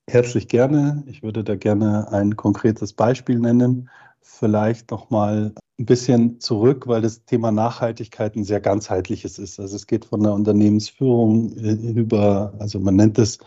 Herzlich 0.10 0.48
gerne. 0.48 1.04
Ich 1.08 1.24
würde 1.24 1.44
da 1.44 1.56
gerne 1.56 2.12
ein 2.12 2.36
konkretes 2.36 2.94
Beispiel 2.94 3.40
nennen 3.40 3.90
vielleicht 4.22 4.92
noch 4.92 5.10
mal 5.10 5.54
ein 5.80 5.86
bisschen 5.86 6.40
zurück, 6.40 6.88
weil 6.88 7.02
das 7.02 7.26
Thema 7.26 7.52
Nachhaltigkeit 7.52 8.36
ein 8.36 8.44
sehr 8.44 8.60
ganzheitliches 8.60 9.40
ist. 9.40 9.60
Also 9.60 9.76
es 9.76 9.88
geht 9.88 10.06
von 10.06 10.24
der 10.24 10.34
Unternehmensführung 10.34 11.56
äh, 11.58 11.74
über, 11.74 12.54
also 12.60 12.80
man 12.80 12.96
nennt 12.96 13.18
es 13.18 13.40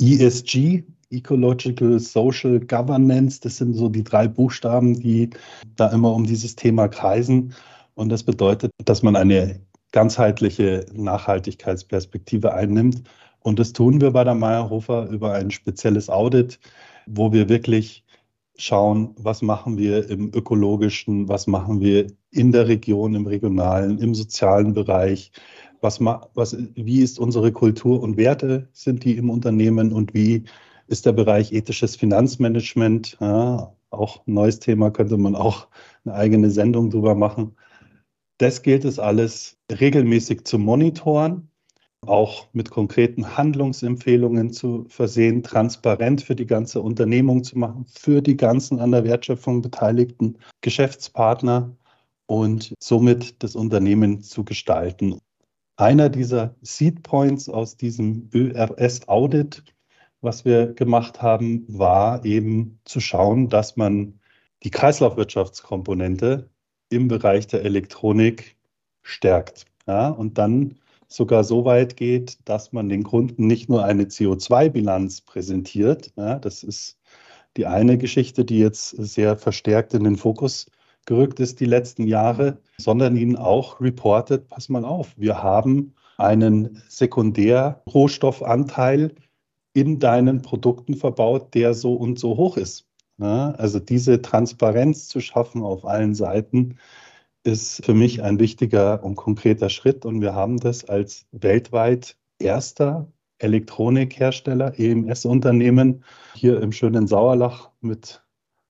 ESG, 0.00 0.84
Ecological 1.10 2.00
Social 2.00 2.58
Governance. 2.60 3.40
Das 3.40 3.58
sind 3.58 3.74
so 3.74 3.88
die 3.88 4.02
drei 4.02 4.26
Buchstaben, 4.26 4.98
die 4.98 5.30
da 5.76 5.88
immer 5.90 6.12
um 6.12 6.24
dieses 6.24 6.56
Thema 6.56 6.88
kreisen. 6.88 7.54
Und 7.94 8.08
das 8.08 8.22
bedeutet, 8.22 8.72
dass 8.84 9.02
man 9.02 9.16
eine 9.16 9.60
ganzheitliche 9.92 10.86
Nachhaltigkeitsperspektive 10.92 12.52
einnimmt. 12.52 13.02
Und 13.40 13.58
das 13.58 13.72
tun 13.72 14.00
wir 14.00 14.10
bei 14.10 14.24
der 14.24 14.34
Meyerhofer 14.34 15.08
über 15.08 15.32
ein 15.32 15.50
spezielles 15.50 16.10
Audit, 16.10 16.58
wo 17.06 17.32
wir 17.32 17.48
wirklich 17.48 18.04
schauen, 18.56 19.14
was 19.18 19.42
machen 19.42 19.78
wir 19.78 20.08
im 20.08 20.32
ökologischen, 20.32 21.28
was 21.28 21.46
machen 21.46 21.80
wir 21.80 22.06
in 22.30 22.52
der 22.52 22.68
Region, 22.68 23.14
im 23.14 23.26
regionalen, 23.26 23.98
im 23.98 24.14
sozialen 24.14 24.74
Bereich, 24.74 25.32
was, 25.80 26.00
was, 26.00 26.56
wie 26.74 27.00
ist 27.00 27.18
unsere 27.18 27.52
Kultur 27.52 28.02
und 28.02 28.16
Werte, 28.16 28.68
sind 28.72 29.04
die 29.04 29.16
im 29.16 29.28
Unternehmen 29.28 29.92
und 29.92 30.14
wie 30.14 30.44
ist 30.86 31.06
der 31.06 31.12
Bereich 31.12 31.52
ethisches 31.52 31.96
Finanzmanagement, 31.96 33.16
ja, 33.20 33.72
auch 33.90 34.26
ein 34.26 34.34
neues 34.34 34.60
Thema, 34.60 34.90
könnte 34.90 35.16
man 35.16 35.34
auch 35.34 35.68
eine 36.04 36.14
eigene 36.14 36.50
Sendung 36.50 36.90
drüber 36.90 37.14
machen. 37.14 37.54
Das 38.38 38.62
gilt 38.62 38.84
es 38.84 38.98
alles 38.98 39.58
regelmäßig 39.70 40.44
zu 40.44 40.58
monitoren 40.58 41.50
auch 42.08 42.48
mit 42.52 42.70
konkreten 42.70 43.36
Handlungsempfehlungen 43.36 44.52
zu 44.52 44.86
versehen, 44.88 45.42
transparent 45.42 46.22
für 46.22 46.36
die 46.36 46.46
ganze 46.46 46.80
Unternehmung 46.80 47.44
zu 47.44 47.58
machen, 47.58 47.86
für 47.86 48.22
die 48.22 48.36
ganzen 48.36 48.80
an 48.80 48.92
der 48.92 49.04
Wertschöpfung 49.04 49.62
beteiligten 49.62 50.38
Geschäftspartner 50.60 51.76
und 52.26 52.74
somit 52.80 53.42
das 53.42 53.54
Unternehmen 53.56 54.22
zu 54.22 54.44
gestalten. 54.44 55.18
Einer 55.76 56.08
dieser 56.08 56.54
Seed 56.62 57.02
Points 57.02 57.48
aus 57.48 57.76
diesem 57.76 58.30
ÖRS-Audit, 58.32 59.64
was 60.20 60.44
wir 60.44 60.72
gemacht 60.72 61.20
haben, 61.20 61.64
war 61.68 62.24
eben 62.24 62.80
zu 62.84 63.00
schauen, 63.00 63.48
dass 63.48 63.76
man 63.76 64.20
die 64.62 64.70
Kreislaufwirtschaftskomponente 64.70 66.48
im 66.90 67.08
Bereich 67.08 67.46
der 67.46 67.64
Elektronik 67.64 68.56
stärkt. 69.02 69.66
Ja, 69.86 70.08
und 70.08 70.38
dann 70.38 70.76
sogar 71.08 71.44
so 71.44 71.64
weit 71.64 71.96
geht, 71.96 72.38
dass 72.44 72.72
man 72.72 72.88
den 72.88 73.04
Kunden 73.04 73.46
nicht 73.46 73.68
nur 73.68 73.84
eine 73.84 74.04
CO2-Bilanz 74.04 75.20
präsentiert. 75.20 76.12
Ja, 76.16 76.38
das 76.38 76.62
ist 76.62 76.98
die 77.56 77.66
eine 77.66 77.98
Geschichte, 77.98 78.44
die 78.44 78.58
jetzt 78.58 78.90
sehr 78.90 79.36
verstärkt 79.36 79.94
in 79.94 80.04
den 80.04 80.16
Fokus 80.16 80.66
gerückt 81.06 81.40
ist 81.40 81.60
die 81.60 81.66
letzten 81.66 82.06
Jahre, 82.06 82.58
sondern 82.78 83.16
ihnen 83.16 83.36
auch 83.36 83.80
reportet, 83.80 84.48
pass 84.48 84.68
mal 84.68 84.84
auf, 84.84 85.14
wir 85.16 85.42
haben 85.42 85.94
einen 86.16 86.82
Sekundärrohstoffanteil 86.88 89.14
in 89.74 89.98
deinen 89.98 90.42
Produkten 90.42 90.94
verbaut, 90.94 91.54
der 91.54 91.74
so 91.74 91.94
und 91.94 92.18
so 92.18 92.36
hoch 92.36 92.56
ist. 92.56 92.86
Ja, 93.18 93.52
also 93.52 93.78
diese 93.78 94.22
Transparenz 94.22 95.08
zu 95.08 95.20
schaffen 95.20 95.62
auf 95.62 95.84
allen 95.84 96.14
Seiten, 96.14 96.78
ist 97.44 97.84
für 97.84 97.94
mich 97.94 98.22
ein 98.22 98.40
wichtiger 98.40 99.04
und 99.04 99.16
konkreter 99.16 99.68
Schritt. 99.68 100.04
Und 100.06 100.20
wir 100.20 100.34
haben 100.34 100.58
das 100.58 100.84
als 100.86 101.26
weltweit 101.32 102.16
erster 102.38 103.12
Elektronikhersteller, 103.38 104.78
EMS-Unternehmen, 104.78 106.04
hier 106.34 106.60
im 106.62 106.72
schönen 106.72 107.06
Sauerlach 107.06 107.70
mit 107.80 108.24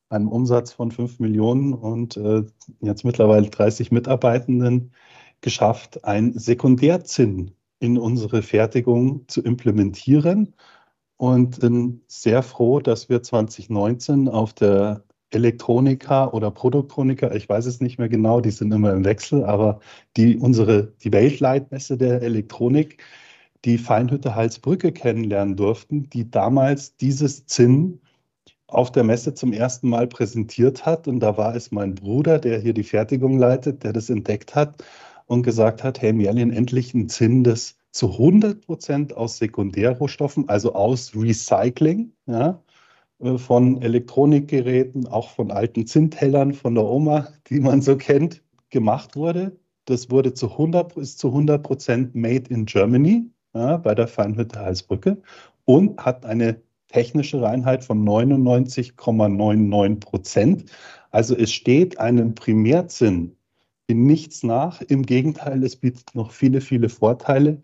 einem 0.09 0.29
Umsatz 0.29 0.73
von 0.73 0.91
5 0.91 1.21
Millionen 1.21 1.73
und 1.73 2.17
äh, 2.17 2.45
jetzt 2.81 3.05
mittlerweile 3.05 3.49
30 3.49 3.93
Mitarbeitenden 3.93 4.93
geschafft, 5.41 6.05
ein 6.05 6.39
Sekundärzinn 6.39 7.53
in 7.79 7.99
unsere 7.99 8.43
Fertigung 8.43 9.29
zu 9.29 9.43
implementieren 9.43 10.55
und 11.17 11.61
bin 11.61 12.03
sehr 12.07 12.43
froh, 12.43 12.81
dass 12.81 13.09
wir 13.09 13.23
2019 13.23 14.29
auf 14.29 14.53
der 14.53 15.05
Elektronika 15.31 16.29
oder 16.29 16.51
Produktroniker, 16.51 17.35
ich 17.35 17.49
weiß 17.49 17.67
es 17.67 17.81
nicht 17.81 17.99
mehr 17.99 18.09
genau, 18.09 18.41
die 18.41 18.51
sind 18.51 18.73
immer 18.73 18.93
im 18.93 19.05
Wechsel, 19.05 19.45
aber 19.45 19.81
die 20.17 20.39
unsere 20.39 20.93
die 21.03 21.13
Weltleitmesse 21.13 21.97
der 21.99 22.23
Elektronik, 22.23 23.03
die 23.65 23.79
Feinhütte 23.79 24.35
Halsbrücke 24.35 24.93
kennenlernen 24.93 25.57
durften, 25.57 26.09
die 26.11 26.31
damals 26.31 26.97
dieses 26.97 27.47
Zinn 27.47 28.01
auf 28.67 28.93
der 28.93 29.05
Messe 29.05 29.35
zum 29.35 29.53
ersten 29.53 29.89
Mal 29.89 30.07
präsentiert 30.07 30.85
hat. 30.87 31.09
Und 31.09 31.21
da 31.21 31.37
war 31.37 31.55
es 31.55 31.71
mein 31.71 31.95
Bruder, 31.95 32.39
der 32.39 32.61
hier 32.61 32.75
die 32.75 32.83
Fertigung 32.83 33.39
leitet, 33.39 33.85
der 33.85 33.93
das 33.93 34.11
entdeckt 34.11 34.55
hat 34.55 34.85
und 35.27 35.43
gesagt 35.43 35.85
hat, 35.85 36.03
hey 36.03 36.13
Merlin, 36.13 36.53
endlich 36.53 36.95
ein 36.95 37.09
Zinn, 37.09 37.45
das 37.45 37.77
zu 37.95 38.11
100 38.11 38.67
Prozent 38.67 39.17
aus 39.17 39.39
Sekundärrohstoffen, 39.39 40.49
also 40.49 40.75
aus 40.75 41.13
Recycling 41.15 42.13
ja, 42.27 42.61
äh, 43.21 43.39
von 43.39 43.81
Elektronikgeräten, 43.81 45.07
auch 45.07 45.31
von 45.31 45.53
alten 45.53 45.87
Zinntellern 45.87 46.53
von 46.53 46.75
der 46.75 46.85
Oma, 46.85 47.29
die 47.49 47.61
man 47.61 47.81
so 47.81 47.97
kennt, 47.97 48.43
gemacht 48.71 49.15
wurde. 49.15 49.57
Das 49.85 50.11
wurde 50.11 50.35
zu 50.35 50.51
100, 50.51 50.97
ist 50.97 51.21
zu 51.21 51.29
100 51.29 51.63
Prozent 51.63 52.15
made 52.17 52.53
in 52.53 52.67
Germany 52.67 53.31
ja, 53.55 53.77
bei 53.77 53.95
der 53.95 54.09
Feinhütte 54.09 54.59
Halsbrücke 54.59 55.23
und 55.65 56.05
hat 56.05 56.27
eine 56.27 56.61
technische 56.89 57.41
Reinheit 57.43 57.85
von 57.85 58.05
99,99 58.05 60.01
Prozent. 60.01 60.65
Also 61.13 61.37
es 61.37 61.53
steht 61.53 62.01
einem 62.01 62.35
Primärzinn 62.35 63.37
in 63.87 64.05
nichts 64.07 64.43
nach. 64.43 64.81
Im 64.83 65.03
Gegenteil, 65.03 65.63
es 65.63 65.77
bietet 65.77 66.15
noch 66.15 66.33
viele, 66.33 66.61
viele 66.61 66.89
Vorteile, 66.89 67.61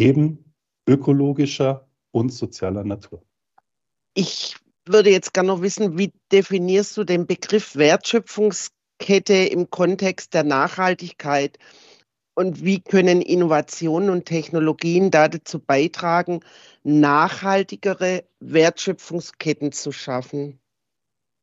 eben 0.00 0.54
ökologischer 0.88 1.86
und 2.10 2.32
sozialer 2.32 2.84
Natur. 2.84 3.22
Ich 4.14 4.56
würde 4.86 5.10
jetzt 5.10 5.34
gerne 5.34 5.48
noch 5.48 5.62
wissen, 5.62 5.98
wie 5.98 6.12
definierst 6.32 6.96
du 6.96 7.04
den 7.04 7.26
Begriff 7.26 7.76
Wertschöpfungskette 7.76 9.34
im 9.34 9.70
Kontext 9.70 10.34
der 10.34 10.42
Nachhaltigkeit? 10.42 11.58
Und 12.34 12.64
wie 12.64 12.80
können 12.80 13.20
Innovationen 13.20 14.08
und 14.08 14.24
Technologien 14.24 15.10
dazu 15.10 15.58
beitragen, 15.58 16.40
nachhaltigere 16.82 18.24
Wertschöpfungsketten 18.40 19.72
zu 19.72 19.92
schaffen? 19.92 20.58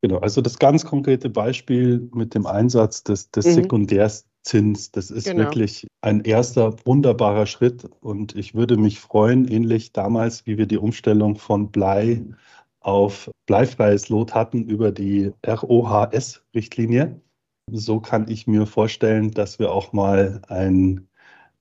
Genau, 0.02 0.18
also 0.20 0.42
das 0.42 0.58
ganz 0.58 0.86
konkrete 0.86 1.30
Beispiel 1.30 2.10
mit 2.14 2.34
dem 2.34 2.48
Einsatz 2.48 3.04
des, 3.04 3.30
des 3.30 3.46
mhm. 3.46 3.68
Sekundärzins, 4.48 4.92
das 4.92 5.12
ist 5.12 5.26
genau. 5.26 5.44
wirklich 5.44 5.88
ein 6.02 6.22
erster 6.22 6.74
wunderbarer 6.86 7.46
Schritt 7.46 7.86
und 8.02 8.36
ich 8.36 8.56
würde 8.56 8.78
mich 8.78 9.00
freuen, 9.00 9.48
ähnlich 9.48 9.92
damals, 9.92 10.46
wie 10.46 10.58
wir 10.58 10.66
die 10.68 10.78
Umstellung 10.78 11.36
von 11.36 11.72
Blei 11.72 12.24
auf 12.80 13.30
bleifreies 13.46 14.10
Lot 14.10 14.34
hatten 14.34 14.64
über 14.64 14.92
die 14.92 15.32
ROHS-Richtlinie. 15.46 17.20
So 17.72 18.00
kann 18.00 18.30
ich 18.30 18.48
mir 18.48 18.66
vorstellen, 18.66 19.32
dass 19.32 19.60
wir 19.60 19.72
auch 19.72 19.92
mal 19.92 20.42
ein, 20.48 21.08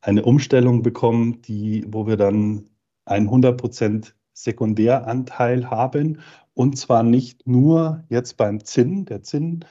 eine 0.00 0.25
Umstellung 0.25 0.83
bekommen, 0.83 1.43
die, 1.43 1.85
wo 1.88 2.07
wir 2.07 2.16
dann 2.16 2.69
ein 3.07 3.28
100% 3.28 4.12
Sekundäranteil 4.33 5.69
haben 5.71 6.21
und 6.55 6.78
zwar 6.78 7.02
nicht 7.02 7.47
nur 7.47 8.05
jetzt 8.09 8.37
beim 8.37 8.64
Zinn. 8.64 9.05
Der 9.07 9.23
Zinn, 9.23 9.64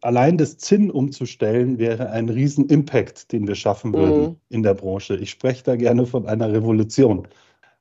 allein 0.00 0.38
das 0.38 0.58
Zinn 0.58 0.90
umzustellen, 0.90 1.78
wäre 1.78 2.10
ein 2.10 2.28
Riesen-Impact, 2.28 3.32
den 3.32 3.46
wir 3.46 3.54
schaffen 3.54 3.92
würden 3.92 4.20
mhm. 4.20 4.36
in 4.48 4.62
der 4.62 4.74
Branche. 4.74 5.16
Ich 5.16 5.30
spreche 5.30 5.64
da 5.64 5.76
gerne 5.76 6.06
von 6.06 6.26
einer 6.26 6.52
Revolution. 6.52 7.28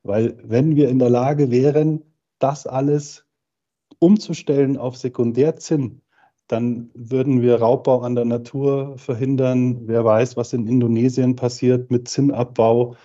Weil 0.03 0.37
wenn 0.43 0.75
wir 0.75 0.89
in 0.89 0.99
der 0.99 1.09
Lage 1.09 1.51
wären, 1.51 2.03
das 2.39 2.65
alles 2.65 3.25
umzustellen 3.99 4.77
auf 4.77 4.97
Sekundärzinn, 4.97 6.01
dann 6.47 6.89
würden 6.93 7.41
wir 7.41 7.55
Raubbau 7.55 8.01
an 8.01 8.15
der 8.15 8.25
Natur 8.25 8.97
verhindern. 8.97 9.87
Wer 9.87 10.05
weiß, 10.05 10.37
was 10.37 10.53
in 10.53 10.65
Indonesien 10.65 11.35
passiert 11.35 11.91
mit 11.91 12.07
Zinnabbau. 12.07 12.95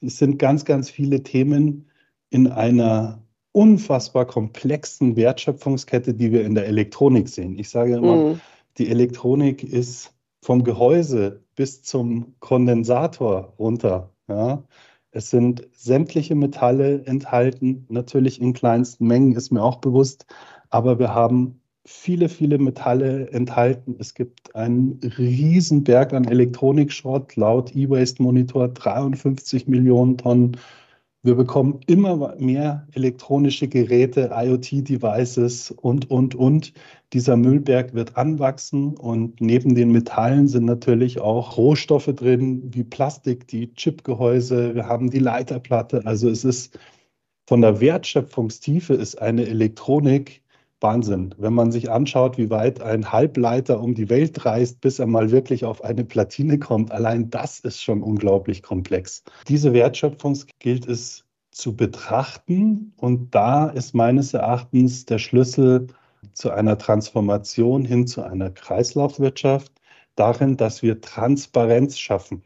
Es 0.00 0.18
sind 0.18 0.38
ganz, 0.38 0.64
ganz 0.64 0.88
viele 0.88 1.22
Themen 1.22 1.90
in 2.30 2.48
einer 2.48 3.22
unfassbar 3.52 4.26
komplexen 4.26 5.16
Wertschöpfungskette, 5.16 6.14
die 6.14 6.32
wir 6.32 6.44
in 6.44 6.54
der 6.54 6.66
Elektronik 6.66 7.28
sehen. 7.28 7.58
Ich 7.58 7.68
sage 7.68 7.96
immer, 7.96 8.16
mhm. 8.16 8.40
die 8.78 8.88
Elektronik 8.88 9.62
ist 9.62 10.12
vom 10.40 10.64
Gehäuse 10.64 11.42
bis 11.54 11.82
zum 11.82 12.34
Kondensator 12.40 13.52
runter. 13.58 14.10
Ja. 14.28 14.64
Es 15.10 15.28
sind 15.28 15.68
sämtliche 15.72 16.34
Metalle 16.34 17.04
enthalten, 17.04 17.84
natürlich 17.90 18.40
in 18.40 18.54
kleinsten 18.54 19.06
Mengen, 19.06 19.36
ist 19.36 19.50
mir 19.50 19.62
auch 19.62 19.76
bewusst, 19.76 20.26
aber 20.70 20.98
wir 20.98 21.14
haben 21.14 21.60
viele, 21.84 22.28
viele 22.28 22.58
Metalle 22.58 23.30
enthalten. 23.30 23.96
Es 23.98 24.14
gibt 24.14 24.54
einen 24.54 25.00
riesen 25.18 25.84
Berg 25.84 26.14
an 26.14 26.24
Elektronikschrott, 26.24 27.36
laut 27.36 27.74
E-Waste 27.74 28.22
Monitor 28.22 28.68
53 28.68 29.66
Millionen 29.68 30.16
Tonnen 30.16 30.56
wir 31.24 31.36
bekommen 31.36 31.80
immer 31.86 32.34
mehr 32.38 32.88
elektronische 32.92 33.68
Geräte, 33.68 34.30
IoT-Devices 34.34 35.70
und, 35.70 36.10
und, 36.10 36.34
und. 36.34 36.72
Dieser 37.12 37.36
Müllberg 37.36 37.94
wird 37.94 38.16
anwachsen 38.16 38.96
und 38.96 39.40
neben 39.40 39.76
den 39.76 39.92
Metallen 39.92 40.48
sind 40.48 40.64
natürlich 40.64 41.20
auch 41.20 41.56
Rohstoffe 41.56 42.06
drin, 42.06 42.62
wie 42.74 42.82
Plastik, 42.82 43.46
die 43.46 43.72
Chipgehäuse, 43.74 44.74
wir 44.74 44.86
haben 44.86 45.10
die 45.10 45.20
Leiterplatte. 45.20 46.04
Also 46.06 46.28
es 46.28 46.44
ist 46.44 46.76
von 47.46 47.60
der 47.60 47.80
Wertschöpfungstiefe 47.80 48.94
ist 48.94 49.20
eine 49.20 49.46
Elektronik 49.46 50.41
Wahnsinn. 50.82 51.34
Wenn 51.38 51.54
man 51.54 51.72
sich 51.72 51.90
anschaut, 51.90 52.38
wie 52.38 52.50
weit 52.50 52.80
ein 52.82 53.12
Halbleiter 53.12 53.80
um 53.80 53.94
die 53.94 54.10
Welt 54.10 54.44
reist, 54.44 54.80
bis 54.80 54.98
er 54.98 55.06
mal 55.06 55.30
wirklich 55.30 55.64
auf 55.64 55.84
eine 55.84 56.04
Platine 56.04 56.58
kommt, 56.58 56.92
allein 56.92 57.30
das 57.30 57.60
ist 57.60 57.82
schon 57.82 58.02
unglaublich 58.02 58.62
komplex. 58.62 59.22
Diese 59.48 59.72
Wertschöpfung 59.72 60.38
gilt 60.58 60.86
es 60.86 61.24
zu 61.50 61.76
betrachten 61.76 62.92
und 62.96 63.34
da 63.34 63.68
ist 63.68 63.94
meines 63.94 64.34
Erachtens 64.34 65.04
der 65.04 65.18
Schlüssel 65.18 65.88
zu 66.32 66.50
einer 66.50 66.78
Transformation 66.78 67.84
hin 67.84 68.06
zu 68.06 68.22
einer 68.22 68.50
Kreislaufwirtschaft 68.50 69.72
darin, 70.16 70.56
dass 70.56 70.82
wir 70.82 71.00
Transparenz 71.00 71.98
schaffen 71.98 72.42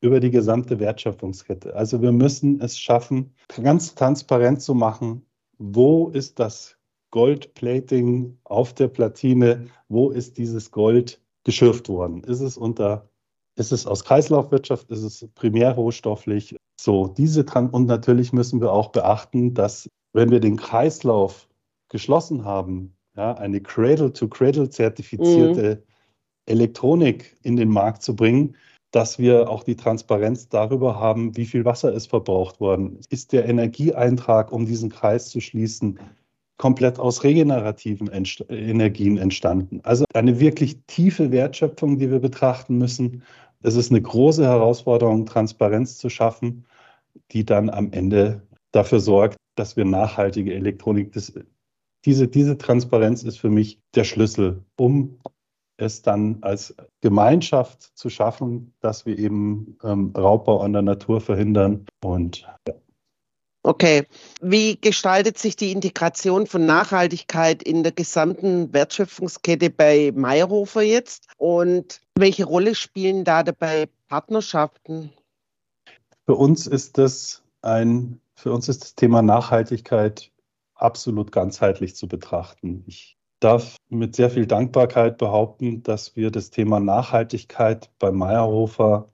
über 0.00 0.20
die 0.20 0.30
gesamte 0.30 0.78
Wertschöpfungskette. 0.78 1.74
Also 1.74 2.02
wir 2.02 2.12
müssen 2.12 2.60
es 2.60 2.78
schaffen, 2.78 3.34
ganz 3.62 3.94
transparent 3.94 4.60
zu 4.60 4.74
machen, 4.74 5.24
wo 5.58 6.08
ist 6.08 6.38
das 6.38 6.75
Goldplating 7.16 8.36
auf 8.44 8.74
der 8.74 8.88
Platine. 8.88 9.68
Wo 9.88 10.10
ist 10.10 10.36
dieses 10.36 10.70
Gold 10.70 11.18
geschürft 11.44 11.88
worden? 11.88 12.22
Ist 12.24 12.40
es 12.40 12.58
unter, 12.58 13.08
ist 13.54 13.72
es 13.72 13.86
aus 13.86 14.04
Kreislaufwirtschaft? 14.04 14.90
Ist 14.90 15.02
es 15.02 15.26
primärrohstofflich? 15.34 16.56
So, 16.78 17.06
diese 17.06 17.46
und 17.72 17.86
natürlich 17.86 18.34
müssen 18.34 18.60
wir 18.60 18.70
auch 18.70 18.88
beachten, 18.92 19.54
dass 19.54 19.88
wenn 20.12 20.30
wir 20.30 20.40
den 20.40 20.58
Kreislauf 20.58 21.48
geschlossen 21.88 22.44
haben, 22.44 22.94
ja, 23.16 23.32
eine 23.32 23.62
Cradle-to-Cradle 23.62 24.68
zertifizierte 24.68 25.76
mhm. 25.76 25.92
Elektronik 26.44 27.38
in 27.42 27.56
den 27.56 27.70
Markt 27.70 28.02
zu 28.02 28.14
bringen, 28.14 28.56
dass 28.90 29.18
wir 29.18 29.48
auch 29.48 29.64
die 29.64 29.76
Transparenz 29.76 30.50
darüber 30.50 31.00
haben, 31.00 31.34
wie 31.34 31.46
viel 31.46 31.64
Wasser 31.64 31.94
ist 31.94 32.08
verbraucht 32.08 32.60
worden. 32.60 33.00
Ist 33.08 33.32
der 33.32 33.48
Energieeintrag, 33.48 34.52
um 34.52 34.66
diesen 34.66 34.90
Kreis 34.90 35.30
zu 35.30 35.40
schließen, 35.40 35.98
komplett 36.56 36.98
aus 36.98 37.22
regenerativen 37.22 38.08
Entst 38.08 38.44
Energien 38.48 39.18
entstanden. 39.18 39.80
Also 39.82 40.04
eine 40.14 40.40
wirklich 40.40 40.78
tiefe 40.86 41.30
Wertschöpfung, 41.30 41.98
die 41.98 42.10
wir 42.10 42.20
betrachten 42.20 42.78
müssen. 42.78 43.22
Es 43.62 43.76
ist 43.76 43.90
eine 43.90 44.02
große 44.02 44.44
Herausforderung, 44.44 45.26
Transparenz 45.26 45.98
zu 45.98 46.08
schaffen, 46.08 46.66
die 47.32 47.44
dann 47.44 47.68
am 47.70 47.92
Ende 47.92 48.42
dafür 48.72 49.00
sorgt, 49.00 49.36
dass 49.56 49.76
wir 49.76 49.84
nachhaltige 49.84 50.54
Elektronik, 50.54 51.12
das, 51.12 51.32
diese, 52.04 52.28
diese 52.28 52.58
Transparenz 52.58 53.22
ist 53.22 53.38
für 53.38 53.50
mich 53.50 53.80
der 53.94 54.04
Schlüssel, 54.04 54.62
um 54.76 55.18
es 55.78 56.02
dann 56.02 56.38
als 56.42 56.74
Gemeinschaft 57.02 57.82
zu 57.96 58.08
schaffen, 58.08 58.72
dass 58.80 59.04
wir 59.04 59.18
eben 59.18 59.76
ähm, 59.82 60.12
Raubbau 60.16 60.60
an 60.60 60.72
der 60.72 60.82
Natur 60.82 61.20
verhindern. 61.20 61.84
Und 62.02 62.46
ja. 62.66 62.74
Okay. 63.66 64.06
Wie 64.40 64.80
gestaltet 64.80 65.38
sich 65.38 65.56
die 65.56 65.72
Integration 65.72 66.46
von 66.46 66.66
Nachhaltigkeit 66.66 67.64
in 67.64 67.82
der 67.82 67.90
gesamten 67.90 68.72
Wertschöpfungskette 68.72 69.70
bei 69.70 70.12
Meyerhofer 70.14 70.82
jetzt? 70.82 71.26
Und 71.36 72.00
welche 72.16 72.44
Rolle 72.44 72.76
spielen 72.76 73.24
da 73.24 73.42
dabei 73.42 73.88
Partnerschaften? 74.06 75.10
Für 76.26 76.36
uns 76.36 76.68
ist 76.68 76.96
das 76.96 77.42
ein, 77.60 78.20
für 78.36 78.52
uns 78.52 78.68
ist 78.68 78.84
das 78.84 78.94
Thema 78.94 79.20
Nachhaltigkeit 79.20 80.30
absolut 80.76 81.32
ganzheitlich 81.32 81.96
zu 81.96 82.06
betrachten. 82.06 82.84
Ich 82.86 83.18
darf 83.40 83.74
mit 83.88 84.14
sehr 84.14 84.30
viel 84.30 84.46
Dankbarkeit 84.46 85.18
behaupten, 85.18 85.82
dass 85.82 86.14
wir 86.14 86.30
das 86.30 86.50
Thema 86.50 86.78
Nachhaltigkeit 86.78 87.90
bei 87.98 88.12
Meyerhofer 88.12 89.10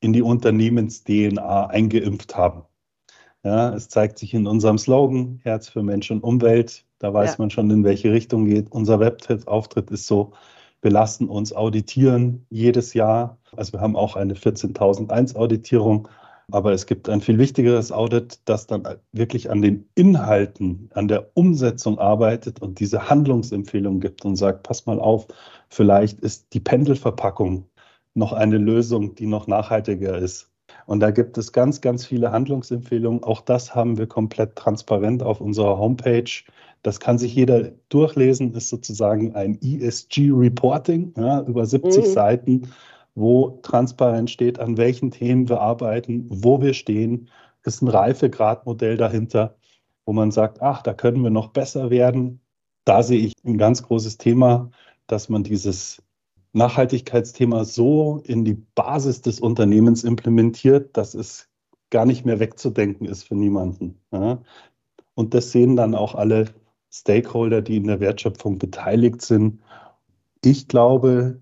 in 0.00 0.12
die 0.12 0.22
Unternehmens-DNA 0.22 1.68
eingeimpft 1.68 2.34
haben. 2.34 2.64
Ja, 3.44 3.74
es 3.74 3.88
zeigt 3.88 4.18
sich 4.18 4.32
in 4.32 4.46
unserem 4.46 4.78
Slogan 4.78 5.38
Herz 5.42 5.68
für 5.68 5.82
Mensch 5.82 6.10
und 6.10 6.24
Umwelt. 6.24 6.86
Da 6.98 7.12
weiß 7.12 7.32
ja. 7.32 7.36
man 7.38 7.50
schon, 7.50 7.70
in 7.70 7.84
welche 7.84 8.10
Richtung 8.10 8.46
geht. 8.46 8.72
Unser 8.72 9.00
Webauftritt 9.00 9.90
ist 9.90 10.06
so, 10.06 10.32
wir 10.80 10.90
lassen 10.90 11.28
uns 11.28 11.52
auditieren 11.52 12.46
jedes 12.48 12.94
Jahr. 12.94 13.38
Also 13.54 13.74
wir 13.74 13.80
haben 13.80 13.96
auch 13.96 14.16
eine 14.16 14.34
14.001 14.34 15.36
Auditierung. 15.36 16.08
Aber 16.50 16.72
es 16.72 16.86
gibt 16.86 17.08
ein 17.08 17.20
viel 17.20 17.38
wichtigeres 17.38 17.92
Audit, 17.92 18.40
das 18.46 18.66
dann 18.66 18.86
wirklich 19.12 19.50
an 19.50 19.62
den 19.62 19.88
Inhalten, 19.94 20.90
an 20.94 21.08
der 21.08 21.30
Umsetzung 21.34 21.98
arbeitet 21.98 22.60
und 22.60 22.80
diese 22.80 23.08
Handlungsempfehlung 23.08 24.00
gibt 24.00 24.24
und 24.24 24.36
sagt, 24.36 24.62
pass 24.62 24.86
mal 24.86 25.00
auf, 25.00 25.26
vielleicht 25.68 26.20
ist 26.20 26.52
die 26.52 26.60
Pendelverpackung 26.60 27.66
noch 28.14 28.32
eine 28.32 28.58
Lösung, 28.58 29.14
die 29.14 29.26
noch 29.26 29.46
nachhaltiger 29.46 30.18
ist. 30.18 30.53
Und 30.86 31.00
da 31.00 31.10
gibt 31.10 31.38
es 31.38 31.52
ganz, 31.52 31.80
ganz 31.80 32.04
viele 32.04 32.32
Handlungsempfehlungen. 32.32 33.22
Auch 33.22 33.40
das 33.40 33.74
haben 33.74 33.98
wir 33.98 34.06
komplett 34.06 34.56
transparent 34.56 35.22
auf 35.22 35.40
unserer 35.40 35.78
Homepage. 35.78 36.30
Das 36.82 37.00
kann 37.00 37.18
sich 37.18 37.34
jeder 37.34 37.72
durchlesen, 37.88 38.52
ist 38.54 38.68
sozusagen 38.68 39.34
ein 39.34 39.58
ESG-Reporting 39.62 41.14
ja, 41.16 41.40
über 41.42 41.64
70 41.64 42.04
mhm. 42.04 42.10
Seiten, 42.10 42.68
wo 43.14 43.58
transparent 43.62 44.30
steht, 44.30 44.58
an 44.58 44.76
welchen 44.76 45.10
Themen 45.10 45.48
wir 45.48 45.60
arbeiten, 45.60 46.26
wo 46.28 46.60
wir 46.60 46.74
stehen. 46.74 47.30
Ist 47.62 47.80
ein 47.80 47.88
Reifegradmodell 47.88 48.98
dahinter, 48.98 49.56
wo 50.04 50.12
man 50.12 50.30
sagt, 50.30 50.60
ach, 50.60 50.82
da 50.82 50.92
können 50.92 51.22
wir 51.22 51.30
noch 51.30 51.48
besser 51.48 51.88
werden. 51.88 52.40
Da 52.84 53.02
sehe 53.02 53.20
ich 53.20 53.32
ein 53.44 53.56
ganz 53.56 53.82
großes 53.82 54.18
Thema, 54.18 54.70
dass 55.06 55.30
man 55.30 55.42
dieses 55.42 56.02
Nachhaltigkeitsthema 56.54 57.64
so 57.64 58.22
in 58.24 58.44
die 58.44 58.54
Basis 58.54 59.20
des 59.20 59.40
Unternehmens 59.40 60.04
implementiert, 60.04 60.96
dass 60.96 61.14
es 61.14 61.48
gar 61.90 62.06
nicht 62.06 62.24
mehr 62.24 62.40
wegzudenken 62.40 63.06
ist 63.06 63.24
für 63.24 63.34
niemanden. 63.34 64.00
Ja. 64.12 64.42
Und 65.14 65.34
das 65.34 65.52
sehen 65.52 65.76
dann 65.76 65.94
auch 65.94 66.14
alle 66.14 66.46
Stakeholder, 66.92 67.60
die 67.60 67.76
in 67.76 67.86
der 67.86 68.00
Wertschöpfung 68.00 68.58
beteiligt 68.58 69.20
sind. 69.22 69.62
Ich 70.44 70.68
glaube 70.68 71.40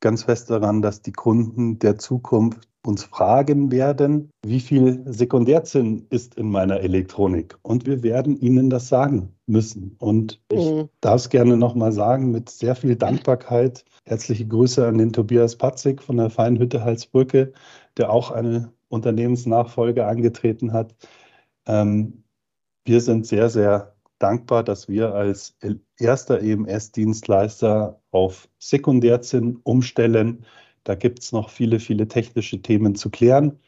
ganz 0.00 0.24
fest 0.24 0.50
daran, 0.50 0.82
dass 0.82 1.02
die 1.02 1.12
Kunden 1.12 1.78
der 1.78 1.98
Zukunft 1.98 2.68
uns 2.84 3.04
fragen 3.04 3.70
werden, 3.70 4.30
wie 4.44 4.60
viel 4.60 5.02
Sekundärzinn 5.06 6.06
ist 6.10 6.34
in 6.34 6.50
meiner 6.50 6.80
Elektronik. 6.80 7.56
Und 7.62 7.86
wir 7.86 8.02
werden 8.02 8.36
ihnen 8.40 8.70
das 8.70 8.88
sagen 8.88 9.34
müssen. 9.46 9.96
Und 9.98 10.40
ich 10.50 10.70
mhm. 10.70 10.88
darf 11.00 11.16
es 11.16 11.28
gerne 11.28 11.56
nochmal 11.56 11.92
sagen, 11.92 12.32
mit 12.32 12.50
sehr 12.50 12.74
viel 12.74 12.96
Dankbarkeit. 12.96 13.84
Herzliche 14.04 14.46
Grüße 14.46 14.86
an 14.86 14.98
den 14.98 15.12
Tobias 15.12 15.56
Patzig 15.56 16.02
von 16.02 16.16
der 16.16 16.30
Feinhütte 16.30 16.82
Halsbrücke, 16.82 17.52
der 17.96 18.10
auch 18.10 18.32
eine 18.32 18.72
Unternehmensnachfolge 18.88 20.06
angetreten 20.06 20.72
hat. 20.72 20.94
Ähm, 21.66 22.24
wir 22.84 23.00
sind 23.00 23.26
sehr, 23.26 23.48
sehr 23.48 23.94
dankbar, 24.18 24.64
dass 24.64 24.88
wir 24.88 25.14
als 25.14 25.56
erster 25.98 26.40
EMS-Dienstleister 26.40 28.00
auf 28.10 28.48
Sekundärzinn 28.58 29.60
umstellen 29.62 30.44
da 30.84 30.94
gibt 30.94 31.20
es 31.20 31.32
noch 31.32 31.50
viele, 31.50 31.80
viele 31.80 32.08
technische 32.08 32.60
Themen 32.60 32.94
zu 32.94 33.10
klären. 33.10 33.58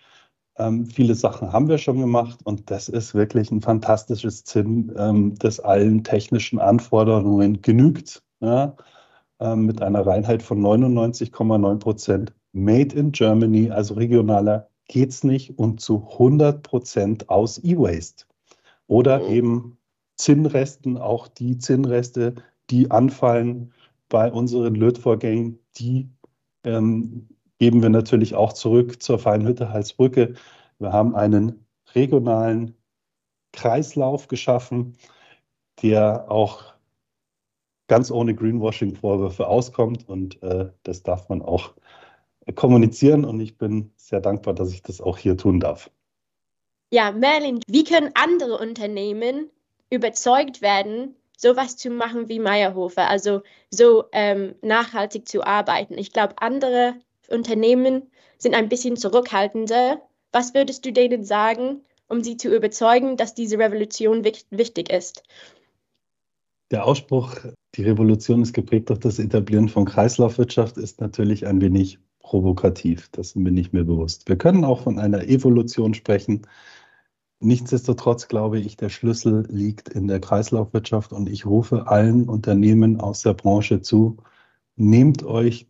Ähm, 0.56 0.86
viele 0.86 1.14
Sachen 1.14 1.52
haben 1.52 1.68
wir 1.68 1.78
schon 1.78 2.00
gemacht 2.00 2.40
und 2.44 2.70
das 2.70 2.88
ist 2.88 3.14
wirklich 3.14 3.50
ein 3.50 3.60
fantastisches 3.60 4.44
Zinn, 4.44 4.92
ähm, 4.96 5.34
das 5.38 5.60
allen 5.60 6.04
technischen 6.04 6.58
Anforderungen 6.60 7.60
genügt. 7.62 8.22
Ja? 8.40 8.76
Ähm, 9.40 9.66
mit 9.66 9.82
einer 9.82 10.06
Reinheit 10.06 10.42
von 10.42 10.60
99,9 10.60 11.78
Prozent. 11.78 12.32
Made 12.52 12.94
in 12.94 13.10
Germany, 13.10 13.70
also 13.70 13.94
regionaler, 13.94 14.68
geht 14.86 15.10
es 15.10 15.24
nicht 15.24 15.58
und 15.58 15.80
zu 15.80 16.06
100 16.12 16.62
Prozent 16.62 17.28
aus 17.28 17.58
E-Waste. 17.64 18.26
Oder 18.86 19.20
mhm. 19.20 19.34
eben 19.34 19.78
Zinnresten, 20.16 20.98
auch 20.98 21.26
die 21.26 21.58
Zinnreste, 21.58 22.34
die 22.70 22.90
anfallen 22.90 23.72
bei 24.08 24.30
unseren 24.30 24.76
Lötvorgängen, 24.76 25.58
die 25.76 26.08
ähm, 26.64 27.28
geben 27.58 27.82
wir 27.82 27.90
natürlich 27.90 28.34
auch 28.34 28.52
zurück 28.52 29.02
zur 29.02 29.18
Feinhütte 29.18 29.70
Halsbrücke. 29.70 30.34
Wir 30.78 30.92
haben 30.92 31.14
einen 31.14 31.66
regionalen 31.94 32.74
Kreislauf 33.52 34.28
geschaffen, 34.28 34.96
der 35.82 36.30
auch 36.30 36.74
ganz 37.86 38.10
ohne 38.10 38.34
Greenwashing-Vorwürfe 38.34 39.46
auskommt 39.46 40.08
und 40.08 40.42
äh, 40.42 40.70
das 40.82 41.02
darf 41.02 41.28
man 41.28 41.42
auch 41.42 41.74
kommunizieren 42.54 43.24
und 43.24 43.40
ich 43.40 43.56
bin 43.56 43.92
sehr 43.96 44.20
dankbar, 44.20 44.54
dass 44.54 44.72
ich 44.72 44.82
das 44.82 45.00
auch 45.00 45.18
hier 45.18 45.36
tun 45.36 45.60
darf. 45.60 45.90
Ja, 46.90 47.10
Merlin, 47.12 47.60
wie 47.66 47.84
können 47.84 48.10
andere 48.14 48.58
Unternehmen 48.58 49.50
überzeugt 49.90 50.62
werden, 50.62 51.16
sowas 51.36 51.76
zu 51.76 51.90
machen 51.90 52.28
wie 52.28 52.38
Meyerhofer, 52.38 53.08
also 53.08 53.42
so 53.70 54.04
ähm, 54.12 54.54
nachhaltig 54.62 55.28
zu 55.28 55.44
arbeiten. 55.44 55.98
Ich 55.98 56.12
glaube, 56.12 56.36
andere 56.38 56.94
Unternehmen 57.28 58.10
sind 58.38 58.54
ein 58.54 58.68
bisschen 58.68 58.96
zurückhaltender. 58.96 60.00
Was 60.32 60.54
würdest 60.54 60.84
du 60.84 60.92
denen 60.92 61.24
sagen, 61.24 61.80
um 62.08 62.22
sie 62.22 62.36
zu 62.36 62.54
überzeugen, 62.54 63.16
dass 63.16 63.34
diese 63.34 63.58
Revolution 63.58 64.24
wichtig 64.24 64.90
ist? 64.90 65.22
Der 66.70 66.86
Ausspruch, 66.86 67.36
die 67.76 67.84
Revolution 67.84 68.42
ist 68.42 68.52
geprägt 68.52 68.90
durch 68.90 69.00
das 69.00 69.18
Etablieren 69.18 69.68
von 69.68 69.84
Kreislaufwirtschaft, 69.84 70.76
ist 70.76 71.00
natürlich 71.00 71.46
ein 71.46 71.60
wenig 71.60 71.98
provokativ. 72.20 73.08
Das 73.12 73.34
bin 73.34 73.56
ich 73.56 73.72
mir 73.72 73.84
bewusst. 73.84 74.28
Wir 74.28 74.36
können 74.36 74.64
auch 74.64 74.82
von 74.82 74.98
einer 74.98 75.22
Evolution 75.24 75.94
sprechen. 75.94 76.46
Nichtsdestotrotz 77.40 78.28
glaube 78.28 78.58
ich, 78.58 78.76
der 78.76 78.88
Schlüssel 78.88 79.46
liegt 79.50 79.88
in 79.88 80.08
der 80.08 80.20
Kreislaufwirtschaft 80.20 81.12
und 81.12 81.28
ich 81.28 81.46
rufe 81.46 81.88
allen 81.88 82.28
Unternehmen 82.28 83.00
aus 83.00 83.22
der 83.22 83.34
Branche 83.34 83.82
zu, 83.82 84.16
nehmt 84.76 85.24
euch 85.24 85.68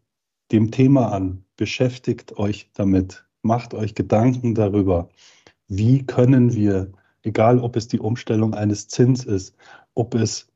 dem 0.53 0.71
Thema 0.71 1.13
an, 1.13 1.45
beschäftigt 1.57 2.37
euch 2.39 2.71
damit, 2.75 3.27
macht 3.43 3.75
euch 3.75 3.95
Gedanken 3.95 4.55
darüber, 4.55 5.09
wie 5.69 6.05
können 6.05 6.55
wir, 6.55 6.93
egal 7.23 7.59
ob 7.59 7.77
es 7.77 7.89
die 7.89 8.01
Umstellung 8.01 8.55
eines 8.55 8.89
Zins 8.89 9.25
ist, 9.25 9.57
ob 9.95 10.15
es 10.15 10.49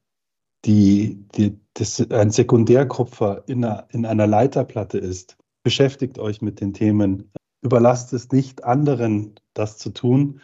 die, 0.65 1.25
die, 1.35 1.59
das, 1.75 2.05
ein 2.11 2.31
Sekundärkupfer 2.31 3.45
in 3.47 3.65
einer, 3.65 3.87
in 3.91 4.07
einer 4.07 4.27
Leiterplatte 4.27 4.99
ist, 4.99 5.37
beschäftigt 5.63 6.19
euch 6.19 6.43
mit 6.43 6.61
den 6.61 6.75
Themen, 6.75 7.31
überlasst 7.63 8.13
es 8.13 8.31
nicht 8.31 8.65
anderen, 8.65 9.35
das 9.55 9.79
zu 9.79 9.91
tun, 9.91 10.41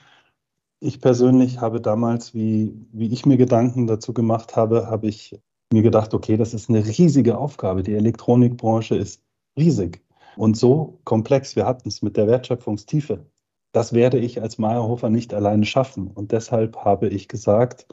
ich 0.84 1.00
persönlich 1.00 1.60
habe 1.60 1.80
damals, 1.80 2.34
wie, 2.34 2.74
wie 2.92 3.12
ich 3.12 3.24
mir 3.24 3.38
Gedanken 3.38 3.86
dazu 3.86 4.12
gemacht 4.12 4.54
habe, 4.54 4.88
habe 4.88 5.06
ich 5.06 5.40
mir 5.72 5.82
gedacht, 5.82 6.12
okay, 6.12 6.36
das 6.36 6.52
ist 6.52 6.68
eine 6.68 6.86
riesige 6.86 7.38
Aufgabe. 7.38 7.82
Die 7.82 7.94
Elektronikbranche 7.94 8.94
ist 8.94 9.22
riesig 9.58 10.04
und 10.36 10.56
so 10.56 11.00
komplex. 11.04 11.56
Wir 11.56 11.64
hatten 11.64 11.88
es 11.88 12.02
mit 12.02 12.16
der 12.18 12.26
Wertschöpfungstiefe. 12.26 13.26
Das 13.72 13.94
werde 13.94 14.18
ich 14.18 14.42
als 14.42 14.58
Meyerhofer 14.58 15.08
nicht 15.08 15.32
alleine 15.32 15.64
schaffen. 15.64 16.08
Und 16.08 16.32
deshalb 16.32 16.76
habe 16.76 17.08
ich 17.08 17.28
gesagt, 17.28 17.86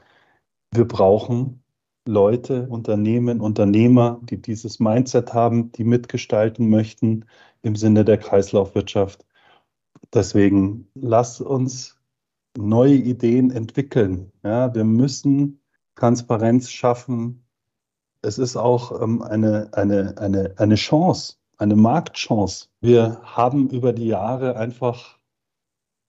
wir 0.74 0.86
brauchen 0.86 1.64
Leute, 2.06 2.68
Unternehmen, 2.68 3.40
Unternehmer, 3.40 4.20
die 4.24 4.42
dieses 4.42 4.80
Mindset 4.80 5.34
haben, 5.34 5.72
die 5.72 5.86
mitgestalten 5.86 6.70
möchten 6.70 7.26
im 7.62 7.78
Sinne 7.78 8.04
der 8.04 8.18
Kreislaufwirtschaft. 8.18 9.26
Deswegen 10.14 10.88
lass 10.94 11.40
uns 11.40 12.01
neue 12.58 12.96
Ideen 12.96 13.52
entwickeln. 13.52 14.32
Ja, 14.44 14.74
wir 14.74 14.84
müssen 14.84 15.62
Transparenz 15.96 16.70
schaffen. 16.70 17.46
Es 18.22 18.38
ist 18.38 18.56
auch 18.56 19.02
ähm, 19.02 19.22
eine, 19.22 19.70
eine, 19.74 20.18
eine, 20.18 20.54
eine 20.58 20.76
Chance, 20.76 21.36
eine 21.58 21.76
Marktchance. 21.76 22.68
Wir 22.82 23.22
haben 23.24 23.70
über 23.70 23.94
die 23.94 24.08
Jahre 24.08 24.56
einfach 24.58 25.20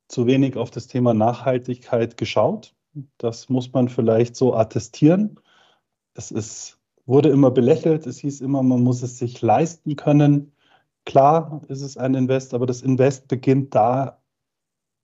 zu 0.09 0.27
wenig 0.27 0.57
auf 0.57 0.71
das 0.71 0.89
Thema 0.89 1.15
Nachhaltigkeit 1.15 2.17
geschaut. 2.17 2.75
Das 3.19 3.49
muss 3.49 3.73
man 3.73 3.89
vielleicht 3.89 4.37
so 4.37 4.55
attestieren. 4.55 5.41
Es 6.15 6.31
ist, 6.31 6.79
wurde 7.07 7.31
immer 7.31 7.51
belächelt. 7.51 8.07
Es 8.07 8.19
hieß 8.19 8.43
immer, 8.43 8.63
man 8.63 8.83
muss 8.83 9.03
es 9.03 9.19
sich 9.19 9.41
leisten 9.41 9.97
können. 9.97 10.53
Klar 11.05 11.63
ist 11.69 11.81
es 11.81 11.97
ein 11.97 12.15
Invest, 12.15 12.55
aber 12.55 12.67
das 12.67 12.83
Invest 12.83 13.27
beginnt 13.29 13.75
da, 13.75 14.22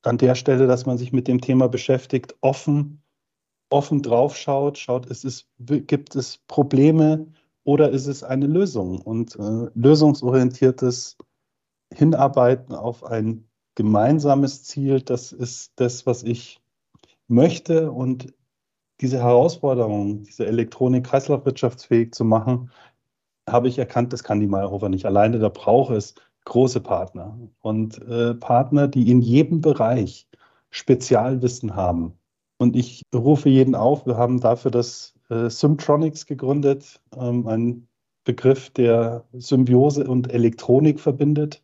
an 0.02 0.18
der 0.18 0.34
Stelle, 0.34 0.66
dass 0.66 0.86
man 0.86 0.98
sich 0.98 1.12
mit 1.12 1.28
dem 1.28 1.40
Thema 1.40 1.68
beschäftigt, 1.68 2.36
offen, 2.40 3.02
offen 3.70 4.02
drauf 4.02 4.36
schaut, 4.36 4.78
schaut, 4.78 5.06
ist 5.06 5.24
es, 5.24 5.48
gibt 5.58 6.14
es 6.16 6.38
Probleme 6.46 7.26
oder 7.64 7.90
ist 7.90 8.06
es 8.06 8.22
eine 8.22 8.46
Lösung? 8.46 9.00
Und 9.00 9.36
äh, 9.36 9.70
lösungsorientiertes 9.74 11.18
Hinarbeiten 11.92 12.74
auf 12.74 13.04
ein 13.04 13.48
gemeinsames 13.74 14.64
Ziel, 14.64 15.00
das 15.00 15.32
ist 15.32 15.72
das, 15.76 16.06
was 16.06 16.22
ich 16.22 16.60
möchte. 17.28 17.92
Und 17.92 18.32
diese 19.00 19.18
Herausforderung, 19.18 20.22
diese 20.22 20.46
Elektronik 20.46 21.04
kreislaufwirtschaftsfähig 21.04 22.12
zu 22.12 22.24
machen, 22.24 22.70
habe 23.48 23.68
ich 23.68 23.78
erkannt, 23.78 24.12
das 24.12 24.24
kann 24.24 24.40
die 24.40 24.46
Meyerhofer 24.46 24.88
nicht 24.88 25.06
alleine. 25.06 25.38
Da 25.38 25.48
braucht 25.48 25.94
es 25.94 26.14
große 26.48 26.80
Partner 26.80 27.38
und 27.60 28.00
äh, 28.08 28.34
Partner, 28.34 28.88
die 28.88 29.10
in 29.10 29.20
jedem 29.20 29.60
Bereich 29.60 30.26
Spezialwissen 30.70 31.76
haben. 31.76 32.14
Und 32.58 32.74
ich 32.74 33.02
rufe 33.14 33.48
jeden 33.48 33.74
auf, 33.74 34.06
wir 34.06 34.16
haben 34.16 34.40
dafür 34.40 34.70
das 34.70 35.14
äh, 35.30 35.48
Symtronics 35.48 36.26
gegründet, 36.26 37.00
ähm, 37.16 37.46
ein 37.46 37.88
Begriff, 38.24 38.70
der 38.70 39.24
Symbiose 39.32 40.04
und 40.04 40.32
Elektronik 40.32 41.00
verbindet. 41.00 41.62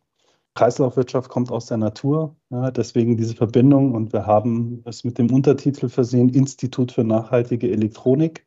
Kreislaufwirtschaft 0.55 1.29
kommt 1.29 1.51
aus 1.51 1.65
der 1.65 1.77
Natur, 1.77 2.35
ja, 2.49 2.71
deswegen 2.71 3.17
diese 3.17 3.35
Verbindung. 3.35 3.93
Und 3.93 4.13
wir 4.13 4.25
haben 4.25 4.81
es 4.85 5.03
mit 5.03 5.17
dem 5.17 5.31
Untertitel 5.31 5.89
versehen, 5.89 6.29
Institut 6.29 6.93
für 6.93 7.03
nachhaltige 7.03 7.69
Elektronik, 7.69 8.44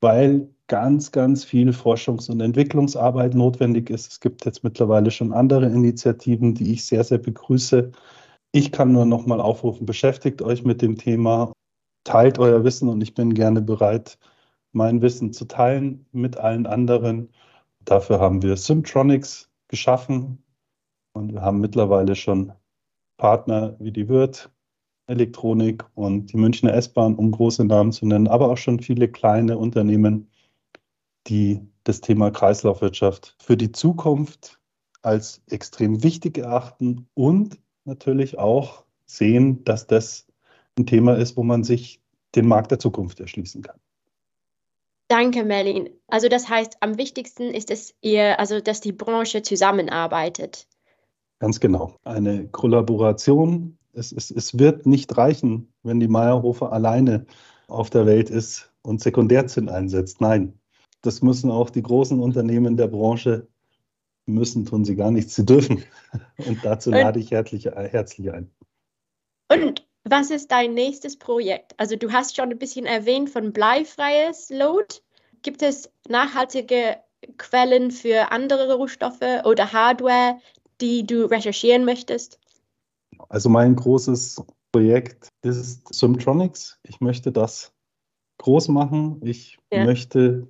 weil 0.00 0.48
ganz, 0.66 1.12
ganz 1.12 1.44
viel 1.44 1.70
Forschungs- 1.72 2.30
und 2.30 2.40
Entwicklungsarbeit 2.40 3.34
notwendig 3.34 3.90
ist. 3.90 4.12
Es 4.12 4.20
gibt 4.20 4.44
jetzt 4.44 4.62
mittlerweile 4.64 5.10
schon 5.10 5.32
andere 5.32 5.66
Initiativen, 5.66 6.54
die 6.54 6.72
ich 6.72 6.86
sehr, 6.86 7.04
sehr 7.04 7.18
begrüße, 7.18 7.90
Ich 8.52 8.72
kann 8.72 8.92
nur 8.92 9.06
noch 9.06 9.26
mal 9.26 9.40
aufrufen, 9.40 9.86
beschäftigt 9.86 10.42
euch 10.42 10.64
mit 10.64 10.82
dem 10.82 10.98
Thema, 10.98 11.52
teilt 12.04 12.38
euer 12.38 12.64
Wissen 12.64 12.88
und 12.88 13.00
ich 13.02 13.14
bin 13.14 13.34
gerne 13.34 13.62
bereit, 13.62 14.18
mein 14.72 15.02
Wissen 15.02 15.32
zu 15.32 15.46
teilen 15.46 16.06
mit 16.12 16.36
allen 16.38 16.66
anderen. 16.66 17.30
Dafür 17.84 18.20
haben 18.20 18.42
wir 18.42 18.56
Symtronics 18.56 19.50
geschaffen 19.68 20.42
und 21.14 21.32
wir 21.32 21.42
haben 21.42 21.60
mittlerweile 21.60 22.16
schon 22.16 22.52
Partner 23.18 23.76
wie 23.80 23.92
die 23.92 24.08
Wirt, 24.08 24.50
Elektronik 25.10 25.84
und 25.94 26.32
die 26.32 26.36
Münchner 26.36 26.72
S-Bahn, 26.74 27.14
um 27.14 27.30
große 27.30 27.64
Namen 27.64 27.92
zu 27.92 28.06
nennen, 28.06 28.28
aber 28.28 28.50
auch 28.50 28.56
schon 28.56 28.80
viele 28.80 29.08
kleine 29.08 29.58
Unternehmen, 29.58 30.30
die 31.26 31.60
das 31.84 32.00
Thema 32.00 32.30
Kreislaufwirtschaft 32.30 33.36
für 33.38 33.56
die 33.56 33.72
Zukunft 33.72 34.58
als 35.02 35.42
extrem 35.50 36.02
wichtig 36.02 36.38
erachten 36.38 37.06
und 37.14 37.58
natürlich 37.84 38.38
auch 38.38 38.84
sehen, 39.06 39.64
dass 39.64 39.86
das 39.86 40.26
ein 40.78 40.86
Thema 40.86 41.16
ist, 41.16 41.36
wo 41.36 41.42
man 41.42 41.64
sich 41.64 42.00
den 42.34 42.46
Markt 42.46 42.70
der 42.70 42.78
Zukunft 42.78 43.20
erschließen 43.20 43.62
kann. 43.62 43.78
Danke, 45.08 45.44
Merlin. 45.44 45.90
Also 46.06 46.28
das 46.28 46.48
heißt, 46.48 46.76
am 46.80 46.96
wichtigsten 46.96 47.50
ist 47.50 47.70
es 47.70 47.94
ihr, 48.00 48.38
also 48.38 48.60
dass 48.60 48.80
die 48.80 48.92
Branche 48.92 49.42
zusammenarbeitet. 49.42 50.68
Ganz 51.40 51.58
genau. 51.58 51.96
Eine 52.04 52.46
Kollaboration. 52.48 53.76
Es, 53.92 54.12
es, 54.12 54.30
es 54.30 54.58
wird 54.58 54.86
nicht 54.86 55.16
reichen, 55.16 55.72
wenn 55.82 56.00
die 56.00 56.08
Meyerhofer 56.08 56.72
alleine 56.72 57.26
auf 57.68 57.90
der 57.90 58.06
Welt 58.06 58.30
ist 58.30 58.70
und 58.82 59.00
Sekundärzinn 59.00 59.68
einsetzt. 59.68 60.20
Nein, 60.20 60.58
das 61.02 61.22
müssen 61.22 61.50
auch 61.50 61.70
die 61.70 61.82
großen 61.82 62.20
Unternehmen 62.20 62.76
der 62.76 62.88
Branche 62.88 63.48
müssen, 64.26 64.64
tun 64.64 64.84
sie 64.84 64.96
gar 64.96 65.10
nichts, 65.10 65.34
sie 65.34 65.44
dürfen. 65.44 65.84
Und 66.46 66.64
dazu 66.64 66.90
lade 66.90 67.18
ich 67.18 67.30
herzlich, 67.30 67.66
herzlich 67.66 68.32
ein. 68.32 68.50
Und 69.48 69.86
was 70.04 70.30
ist 70.30 70.50
dein 70.50 70.74
nächstes 70.74 71.18
Projekt? 71.18 71.74
Also 71.78 71.96
du 71.96 72.12
hast 72.12 72.36
schon 72.36 72.50
ein 72.50 72.58
bisschen 72.58 72.86
erwähnt 72.86 73.30
von 73.30 73.52
bleifreies 73.52 74.50
Load. 74.50 74.96
Gibt 75.42 75.62
es 75.62 75.90
nachhaltige 76.08 76.96
Quellen 77.36 77.90
für 77.90 78.32
andere 78.32 78.74
Rohstoffe 78.74 79.44
oder 79.44 79.72
Hardware, 79.72 80.38
die 80.80 81.06
du 81.06 81.26
recherchieren 81.26 81.84
möchtest? 81.84 82.39
Also 83.28 83.48
mein 83.48 83.76
großes 83.76 84.42
Projekt 84.72 85.28
ist 85.42 85.92
Symtronics. 85.92 86.78
Ich 86.82 87.00
möchte 87.00 87.32
das 87.32 87.72
groß 88.38 88.68
machen. 88.68 89.20
Ich 89.22 89.58
ja. 89.72 89.84
möchte 89.84 90.48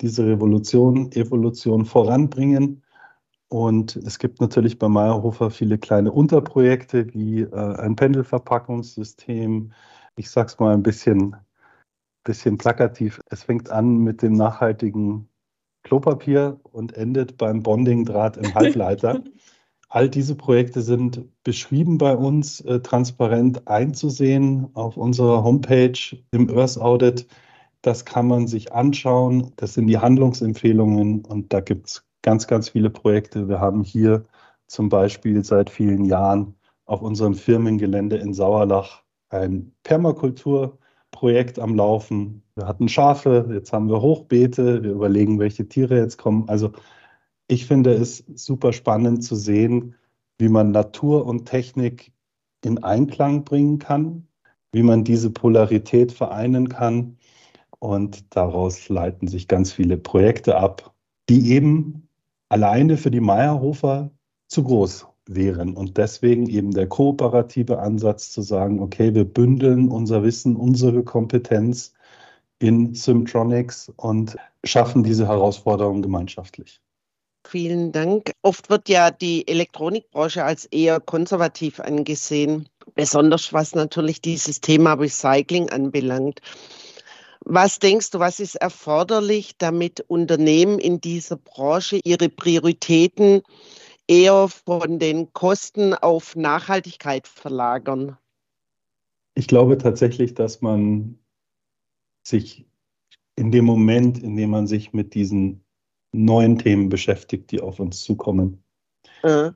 diese 0.00 0.26
Revolution, 0.26 1.12
Evolution 1.12 1.84
voranbringen. 1.84 2.82
Und 3.48 3.96
es 3.96 4.18
gibt 4.18 4.40
natürlich 4.40 4.78
bei 4.78 4.88
Meyerhofer 4.88 5.50
viele 5.50 5.78
kleine 5.78 6.10
Unterprojekte 6.10 7.12
wie 7.14 7.42
äh, 7.42 7.76
ein 7.76 7.94
Pendelverpackungssystem. 7.94 9.72
Ich 10.16 10.30
sage 10.30 10.48
es 10.48 10.58
mal 10.58 10.74
ein 10.74 10.82
bisschen, 10.82 11.36
bisschen 12.24 12.58
plakativ. 12.58 13.20
Es 13.30 13.44
fängt 13.44 13.70
an 13.70 13.98
mit 13.98 14.22
dem 14.22 14.32
nachhaltigen 14.32 15.28
Klopapier 15.84 16.58
und 16.72 16.94
endet 16.94 17.36
beim 17.36 17.62
Bondingdraht 17.62 18.36
im 18.36 18.52
Halbleiter. 18.54 19.22
All 19.96 20.10
diese 20.10 20.34
Projekte 20.34 20.82
sind 20.82 21.26
beschrieben 21.42 21.96
bei 21.96 22.14
uns, 22.14 22.60
äh, 22.60 22.80
transparent 22.80 23.66
einzusehen 23.66 24.68
auf 24.74 24.98
unserer 24.98 25.42
Homepage 25.42 25.98
im 26.32 26.50
Earth 26.50 26.78
Audit. 26.78 27.26
Das 27.80 28.04
kann 28.04 28.28
man 28.28 28.46
sich 28.46 28.74
anschauen. 28.74 29.54
Das 29.56 29.72
sind 29.72 29.86
die 29.86 29.96
Handlungsempfehlungen 29.96 31.24
und 31.24 31.50
da 31.50 31.60
gibt 31.60 31.86
es 31.86 32.04
ganz, 32.20 32.46
ganz 32.46 32.68
viele 32.68 32.90
Projekte. 32.90 33.48
Wir 33.48 33.58
haben 33.58 33.84
hier 33.84 34.26
zum 34.66 34.90
Beispiel 34.90 35.42
seit 35.42 35.70
vielen 35.70 36.04
Jahren 36.04 36.56
auf 36.84 37.00
unserem 37.00 37.32
Firmengelände 37.32 38.16
in 38.16 38.34
Sauerlach 38.34 39.02
ein 39.30 39.72
Permakulturprojekt 39.82 41.58
am 41.58 41.74
Laufen. 41.74 42.42
Wir 42.54 42.68
hatten 42.68 42.90
Schafe, 42.90 43.48
jetzt 43.50 43.72
haben 43.72 43.88
wir 43.88 44.02
Hochbeete, 44.02 44.82
wir 44.82 44.92
überlegen, 44.92 45.38
welche 45.38 45.66
Tiere 45.66 45.96
jetzt 45.96 46.18
kommen. 46.18 46.50
Also 46.50 46.72
ich 47.48 47.66
finde 47.66 47.92
es 47.92 48.24
super 48.34 48.72
spannend 48.72 49.24
zu 49.24 49.36
sehen, 49.36 49.94
wie 50.38 50.48
man 50.48 50.70
Natur 50.70 51.26
und 51.26 51.46
Technik 51.46 52.12
in 52.64 52.82
Einklang 52.82 53.44
bringen 53.44 53.78
kann, 53.78 54.26
wie 54.72 54.82
man 54.82 55.04
diese 55.04 55.30
Polarität 55.30 56.12
vereinen 56.12 56.68
kann. 56.68 57.18
Und 57.78 58.34
daraus 58.34 58.88
leiten 58.88 59.28
sich 59.28 59.48
ganz 59.48 59.72
viele 59.72 59.96
Projekte 59.96 60.56
ab, 60.56 60.94
die 61.28 61.52
eben 61.52 62.08
alleine 62.48 62.96
für 62.96 63.10
die 63.10 63.20
Meyerhofer 63.20 64.10
zu 64.48 64.64
groß 64.64 65.06
wären. 65.26 65.74
Und 65.74 65.96
deswegen 65.96 66.48
eben 66.48 66.72
der 66.72 66.88
kooperative 66.88 67.78
Ansatz 67.78 68.30
zu 68.30 68.42
sagen, 68.42 68.80
okay, 68.80 69.14
wir 69.14 69.24
bündeln 69.24 69.88
unser 69.88 70.22
Wissen, 70.22 70.56
unsere 70.56 71.02
Kompetenz 71.04 71.92
in 72.58 72.94
Symtronics 72.94 73.92
und 73.96 74.36
schaffen 74.64 75.02
diese 75.02 75.28
Herausforderung 75.28 76.02
gemeinschaftlich. 76.02 76.80
Vielen 77.48 77.92
Dank. 77.92 78.32
Oft 78.42 78.70
wird 78.70 78.88
ja 78.88 79.12
die 79.12 79.46
Elektronikbranche 79.46 80.42
als 80.42 80.64
eher 80.66 80.98
konservativ 80.98 81.78
angesehen, 81.78 82.68
besonders 82.96 83.52
was 83.52 83.74
natürlich 83.76 84.20
dieses 84.20 84.60
Thema 84.60 84.94
Recycling 84.94 85.70
anbelangt. 85.70 86.40
Was 87.40 87.78
denkst 87.78 88.10
du, 88.10 88.18
was 88.18 88.40
ist 88.40 88.56
erforderlich, 88.56 89.56
damit 89.58 90.00
Unternehmen 90.08 90.80
in 90.80 91.00
dieser 91.00 91.36
Branche 91.36 92.00
ihre 92.02 92.28
Prioritäten 92.28 93.42
eher 94.08 94.48
von 94.48 94.98
den 94.98 95.32
Kosten 95.32 95.94
auf 95.94 96.34
Nachhaltigkeit 96.34 97.28
verlagern? 97.28 98.18
Ich 99.34 99.46
glaube 99.46 99.78
tatsächlich, 99.78 100.34
dass 100.34 100.62
man 100.62 101.20
sich 102.24 102.66
in 103.36 103.52
dem 103.52 103.66
Moment, 103.66 104.18
in 104.20 104.34
dem 104.36 104.50
man 104.50 104.66
sich 104.66 104.92
mit 104.92 105.14
diesen 105.14 105.65
neuen 106.24 106.58
Themen 106.58 106.88
beschäftigt, 106.88 107.50
die 107.50 107.60
auf 107.60 107.80
uns 107.80 108.02
zukommen, 108.02 108.62
äh. 109.22 109.50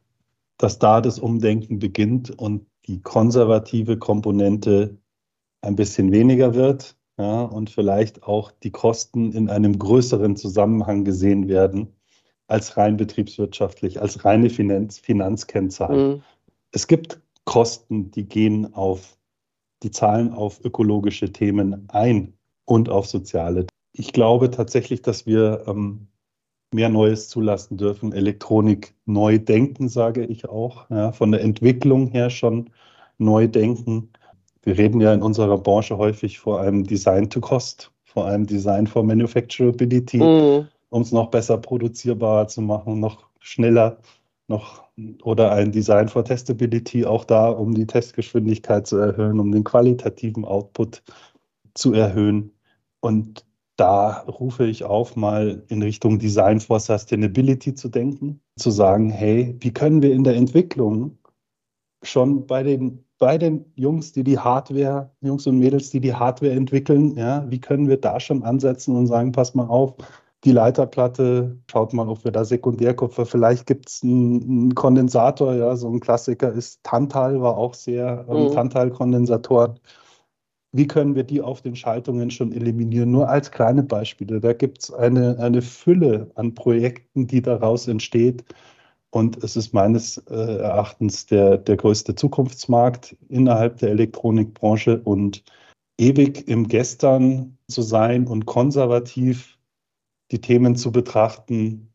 dass 0.58 0.78
da 0.78 1.00
das 1.00 1.18
Umdenken 1.18 1.78
beginnt 1.78 2.30
und 2.30 2.66
die 2.86 3.00
konservative 3.00 3.98
Komponente 3.98 4.98
ein 5.62 5.76
bisschen 5.76 6.12
weniger 6.12 6.54
wird 6.54 6.96
ja, 7.18 7.42
und 7.42 7.70
vielleicht 7.70 8.22
auch 8.22 8.50
die 8.50 8.70
Kosten 8.70 9.32
in 9.32 9.50
einem 9.50 9.78
größeren 9.78 10.36
Zusammenhang 10.36 11.04
gesehen 11.04 11.48
werden 11.48 11.94
als 12.48 12.76
rein 12.76 12.96
betriebswirtschaftlich, 12.96 14.00
als 14.00 14.24
reine 14.24 14.50
Finanz 14.50 14.98
Finanzkennzahl. 14.98 15.96
Mhm. 15.96 16.22
Es 16.72 16.86
gibt 16.86 17.20
Kosten, 17.44 18.10
die 18.10 18.24
gehen 18.24 18.74
auf, 18.74 19.18
die 19.82 19.90
zahlen 19.90 20.32
auf 20.32 20.64
ökologische 20.64 21.32
Themen 21.32 21.88
ein 21.90 22.34
und 22.64 22.88
auf 22.88 23.06
soziale. 23.06 23.66
Ich 23.92 24.12
glaube 24.12 24.50
tatsächlich, 24.50 25.02
dass 25.02 25.26
wir 25.26 25.64
ähm, 25.66 26.08
mehr 26.72 26.88
Neues 26.88 27.28
zulassen 27.28 27.76
dürfen, 27.76 28.12
Elektronik 28.12 28.94
neu 29.06 29.38
denken, 29.38 29.88
sage 29.88 30.24
ich 30.24 30.48
auch, 30.48 30.88
ja, 30.90 31.12
von 31.12 31.32
der 31.32 31.42
Entwicklung 31.42 32.08
her 32.08 32.30
schon 32.30 32.70
neu 33.18 33.48
denken 33.48 34.10
wir 34.62 34.76
reden 34.76 35.00
ja 35.00 35.14
in 35.14 35.22
unserer 35.22 35.58
Branche 35.58 35.96
häufig 35.96 36.38
vor 36.38 36.60
einem 36.60 36.84
Design 36.84 37.30
to 37.30 37.40
Cost, 37.40 37.90
vor 38.04 38.26
einem 38.26 38.46
Design 38.46 38.86
for 38.86 39.02
Manufacturability, 39.02 40.18
mhm. 40.18 40.68
um 40.90 41.02
es 41.02 41.12
noch 41.12 41.30
besser 41.30 41.58
produzierbar 41.58 42.48
zu 42.48 42.60
machen, 42.60 43.00
noch 43.00 43.26
schneller, 43.40 43.98
noch 44.48 44.82
oder 45.22 45.52
ein 45.52 45.72
Design 45.72 46.08
for 46.08 46.24
Testability, 46.24 47.06
auch 47.06 47.24
da, 47.24 47.48
um 47.48 47.74
die 47.74 47.86
Testgeschwindigkeit 47.86 48.86
zu 48.86 48.98
erhöhen, 48.98 49.40
um 49.40 49.50
den 49.50 49.64
qualitativen 49.64 50.44
Output 50.44 51.02
zu 51.74 51.94
erhöhen. 51.94 52.52
Und 53.00 53.46
da 53.80 54.24
rufe 54.28 54.66
ich 54.66 54.84
auf, 54.84 55.16
mal 55.16 55.62
in 55.68 55.82
Richtung 55.82 56.18
Design 56.18 56.60
for 56.60 56.78
Sustainability 56.78 57.74
zu 57.74 57.88
denken, 57.88 58.40
zu 58.56 58.70
sagen, 58.70 59.10
hey, 59.10 59.56
wie 59.60 59.72
können 59.72 60.02
wir 60.02 60.12
in 60.12 60.22
der 60.22 60.36
Entwicklung 60.36 61.18
schon 62.02 62.46
bei 62.46 62.62
den 62.62 63.04
bei 63.18 63.36
den 63.36 63.66
Jungs, 63.74 64.12
die 64.12 64.24
die 64.24 64.38
Hardware, 64.38 65.10
Jungs 65.20 65.46
und 65.46 65.58
Mädels, 65.58 65.90
die 65.90 66.00
die 66.00 66.14
Hardware 66.14 66.52
entwickeln, 66.52 67.16
ja, 67.16 67.44
wie 67.50 67.60
können 67.60 67.86
wir 67.86 67.98
da 68.00 68.18
schon 68.18 68.42
ansetzen 68.42 68.96
und 68.96 69.06
sagen, 69.06 69.32
pass 69.32 69.54
mal 69.54 69.66
auf, 69.66 69.94
die 70.44 70.52
Leiterplatte, 70.52 71.58
schaut 71.70 71.92
mal, 71.92 72.08
ob 72.08 72.24
wir 72.24 72.32
da 72.32 72.46
Sekundärkupfer, 72.46 73.26
vielleicht 73.26 73.66
gibt 73.66 73.90
es 73.90 74.02
einen, 74.02 74.42
einen, 74.42 74.74
Kondensator, 74.74 75.54
ja, 75.54 75.76
so 75.76 75.88
ein 75.90 76.00
Klassiker 76.00 76.50
ist 76.50 76.82
Tantal, 76.82 77.42
war 77.42 77.58
auch 77.58 77.74
sehr 77.74 78.24
ähm, 78.28 78.44
mhm. 78.44 78.52
Tantal-Kondensatoren. 78.52 79.78
Wie 80.72 80.86
können 80.86 81.16
wir 81.16 81.24
die 81.24 81.40
auf 81.40 81.62
den 81.62 81.74
Schaltungen 81.74 82.30
schon 82.30 82.52
eliminieren? 82.52 83.10
Nur 83.10 83.28
als 83.28 83.50
kleine 83.50 83.82
Beispiele. 83.82 84.40
Da 84.40 84.52
gibt 84.52 84.84
es 84.84 84.92
eine, 84.92 85.38
eine 85.38 85.62
Fülle 85.62 86.30
an 86.36 86.54
Projekten, 86.54 87.26
die 87.26 87.42
daraus 87.42 87.88
entsteht. 87.88 88.44
Und 89.10 89.42
es 89.42 89.56
ist 89.56 89.74
meines 89.74 90.18
äh, 90.28 90.34
Erachtens 90.34 91.26
der, 91.26 91.58
der 91.58 91.76
größte 91.76 92.14
Zukunftsmarkt 92.14 93.16
innerhalb 93.28 93.78
der 93.78 93.90
Elektronikbranche. 93.90 95.00
Und 95.00 95.42
ewig 95.98 96.46
im 96.46 96.68
Gestern 96.68 97.58
zu 97.68 97.82
sein 97.82 98.28
und 98.28 98.46
konservativ 98.46 99.58
die 100.30 100.40
Themen 100.40 100.76
zu 100.76 100.92
betrachten, 100.92 101.92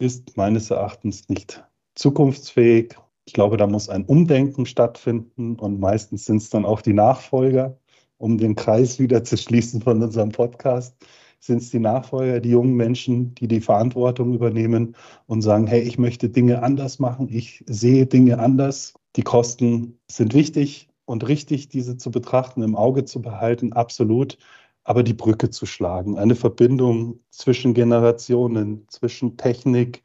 ist 0.00 0.36
meines 0.36 0.70
Erachtens 0.70 1.28
nicht 1.28 1.64
zukunftsfähig. 1.96 2.94
Ich 3.28 3.34
glaube, 3.34 3.58
da 3.58 3.66
muss 3.66 3.90
ein 3.90 4.06
Umdenken 4.06 4.64
stattfinden 4.64 5.56
und 5.56 5.78
meistens 5.80 6.24
sind 6.24 6.38
es 6.38 6.48
dann 6.48 6.64
auch 6.64 6.80
die 6.80 6.94
Nachfolger, 6.94 7.78
um 8.16 8.38
den 8.38 8.54
Kreis 8.54 8.98
wieder 8.98 9.22
zu 9.22 9.36
schließen 9.36 9.82
von 9.82 10.02
unserem 10.02 10.30
Podcast 10.30 10.96
sind 11.38 11.58
es 11.58 11.68
die 11.68 11.78
Nachfolger, 11.78 12.40
die 12.40 12.48
jungen 12.48 12.74
Menschen, 12.74 13.34
die 13.34 13.46
die 13.46 13.60
Verantwortung 13.60 14.32
übernehmen 14.32 14.96
und 15.26 15.42
sagen, 15.42 15.66
hey, 15.66 15.82
ich 15.82 15.98
möchte 15.98 16.30
Dinge 16.30 16.62
anders 16.62 17.00
machen, 17.00 17.28
ich 17.30 17.62
sehe 17.66 18.06
Dinge 18.06 18.38
anders. 18.38 18.94
Die 19.16 19.22
Kosten 19.22 20.00
sind 20.10 20.32
wichtig 20.32 20.88
und 21.04 21.28
richtig, 21.28 21.68
diese 21.68 21.98
zu 21.98 22.10
betrachten, 22.10 22.62
im 22.62 22.76
Auge 22.76 23.04
zu 23.04 23.20
behalten, 23.20 23.74
absolut. 23.74 24.38
Aber 24.84 25.02
die 25.02 25.12
Brücke 25.12 25.50
zu 25.50 25.66
schlagen, 25.66 26.16
eine 26.16 26.34
Verbindung 26.34 27.20
zwischen 27.28 27.74
Generationen, 27.74 28.86
zwischen 28.88 29.36
Technik 29.36 30.02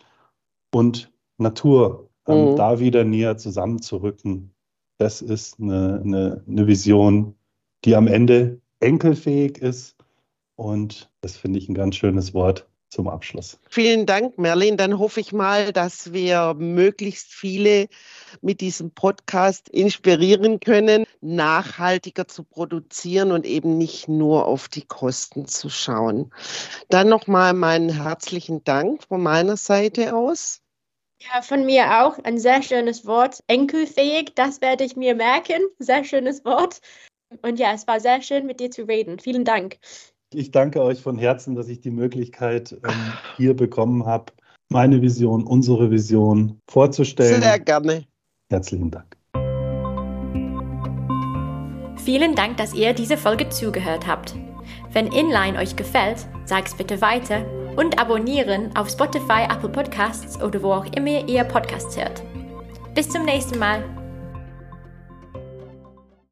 und 0.74 1.10
Natur, 1.38 2.10
ähm, 2.28 2.52
mhm. 2.52 2.56
da 2.56 2.80
wieder 2.80 3.04
näher 3.04 3.38
zusammenzurücken, 3.38 4.54
das 4.98 5.22
ist 5.22 5.60
eine, 5.60 6.02
eine, 6.04 6.44
eine 6.48 6.68
Vision, 6.68 7.36
die 7.86 7.96
am 7.96 8.08
Ende 8.08 8.62
enkelfähig 8.80 9.58
ist, 9.58 9.96
und 10.56 11.10
das 11.22 11.36
finde 11.36 11.60
ich 11.60 11.68
ein 11.68 11.74
ganz 11.74 11.96
schönes 11.96 12.34
Wort 12.34 12.68
zum 12.90 13.08
Abschluss. 13.08 13.60
Vielen 13.70 14.06
Dank, 14.06 14.38
Merlin. 14.38 14.78
Dann 14.78 15.00
hoffe 15.00 15.20
ich 15.20 15.34
mal, 15.34 15.74
dass 15.74 16.14
wir 16.14 16.54
möglichst 16.54 17.34
viele 17.34 17.88
mit 18.42 18.62
diesem 18.62 18.92
Podcast 18.92 19.68
inspirieren 19.70 20.60
können, 20.60 21.06
nachhaltiger 21.20 22.28
zu 22.28 22.44
produzieren 22.44 23.32
und 23.32 23.48
eben 23.48 23.80
nicht 23.80 24.08
nur 24.08 24.46
auf 24.46 24.68
die 24.68 24.86
Kosten 24.86 25.48
zu 25.48 25.70
schauen. 25.70 26.32
Dann 26.90 27.10
nochmal 27.10 27.54
meinen 27.54 27.90
herzlichen 27.90 28.64
Dank 28.64 29.04
von 29.04 29.24
meiner 29.24 29.58
Seite 29.58 30.16
aus. 30.16 30.63
Ja, 31.32 31.42
von 31.42 31.66
mir 31.66 32.04
auch 32.04 32.20
ein 32.24 32.38
sehr 32.38 32.62
schönes 32.62 33.06
Wort. 33.06 33.40
Enkelfähig, 33.48 34.34
das 34.36 34.62
werde 34.62 34.84
ich 34.84 34.96
mir 34.96 35.16
merken. 35.16 35.62
Sehr 35.80 36.04
schönes 36.04 36.44
Wort. 36.44 36.80
Und 37.42 37.60
ja, 37.60 37.74
es 37.74 37.88
war 37.88 38.00
sehr 38.00 38.22
schön, 38.22 38.46
mit 38.46 38.60
dir 38.60 38.72
zu 38.72 38.84
reden. 38.84 39.20
Vielen 39.20 39.46
Dank. 39.46 39.78
Ich 40.34 40.52
danke 40.52 40.82
euch 40.82 41.02
von 41.02 41.18
Herzen, 41.18 41.56
dass 41.56 41.68
ich 41.68 41.80
die 41.80 41.92
Möglichkeit 41.92 42.74
ähm, 42.74 43.14
hier 43.38 43.56
bekommen 43.56 44.06
habe, 44.06 44.34
meine 44.70 45.02
Vision, 45.02 45.46
unsere 45.46 45.92
Vision 45.92 46.60
vorzustellen. 46.70 47.42
Sehr 47.42 47.60
gerne. 47.60 48.06
Herzlichen 48.50 48.92
Dank. 48.92 49.16
Vielen 52.04 52.36
Dank, 52.36 52.58
dass 52.58 52.74
ihr 52.74 52.94
diese 52.94 53.18
Folge 53.18 53.50
zugehört 53.50 54.08
habt. 54.08 54.36
Wenn 54.92 55.08
Inline 55.08 55.58
euch 55.58 55.76
gefällt, 55.76 56.28
sag's 56.46 56.76
bitte 56.76 57.00
weiter 57.02 57.63
und 57.76 58.00
abonnieren 58.00 58.76
auf 58.76 58.90
Spotify, 58.90 59.44
Apple 59.50 59.70
Podcasts 59.70 60.42
oder 60.42 60.62
wo 60.62 60.74
auch 60.74 60.86
immer 60.96 61.28
ihr 61.28 61.44
Podcasts 61.44 61.98
hört. 61.98 62.22
Bis 62.94 63.10
zum 63.10 63.26
nächsten 63.26 63.58
Mal. 63.60 63.84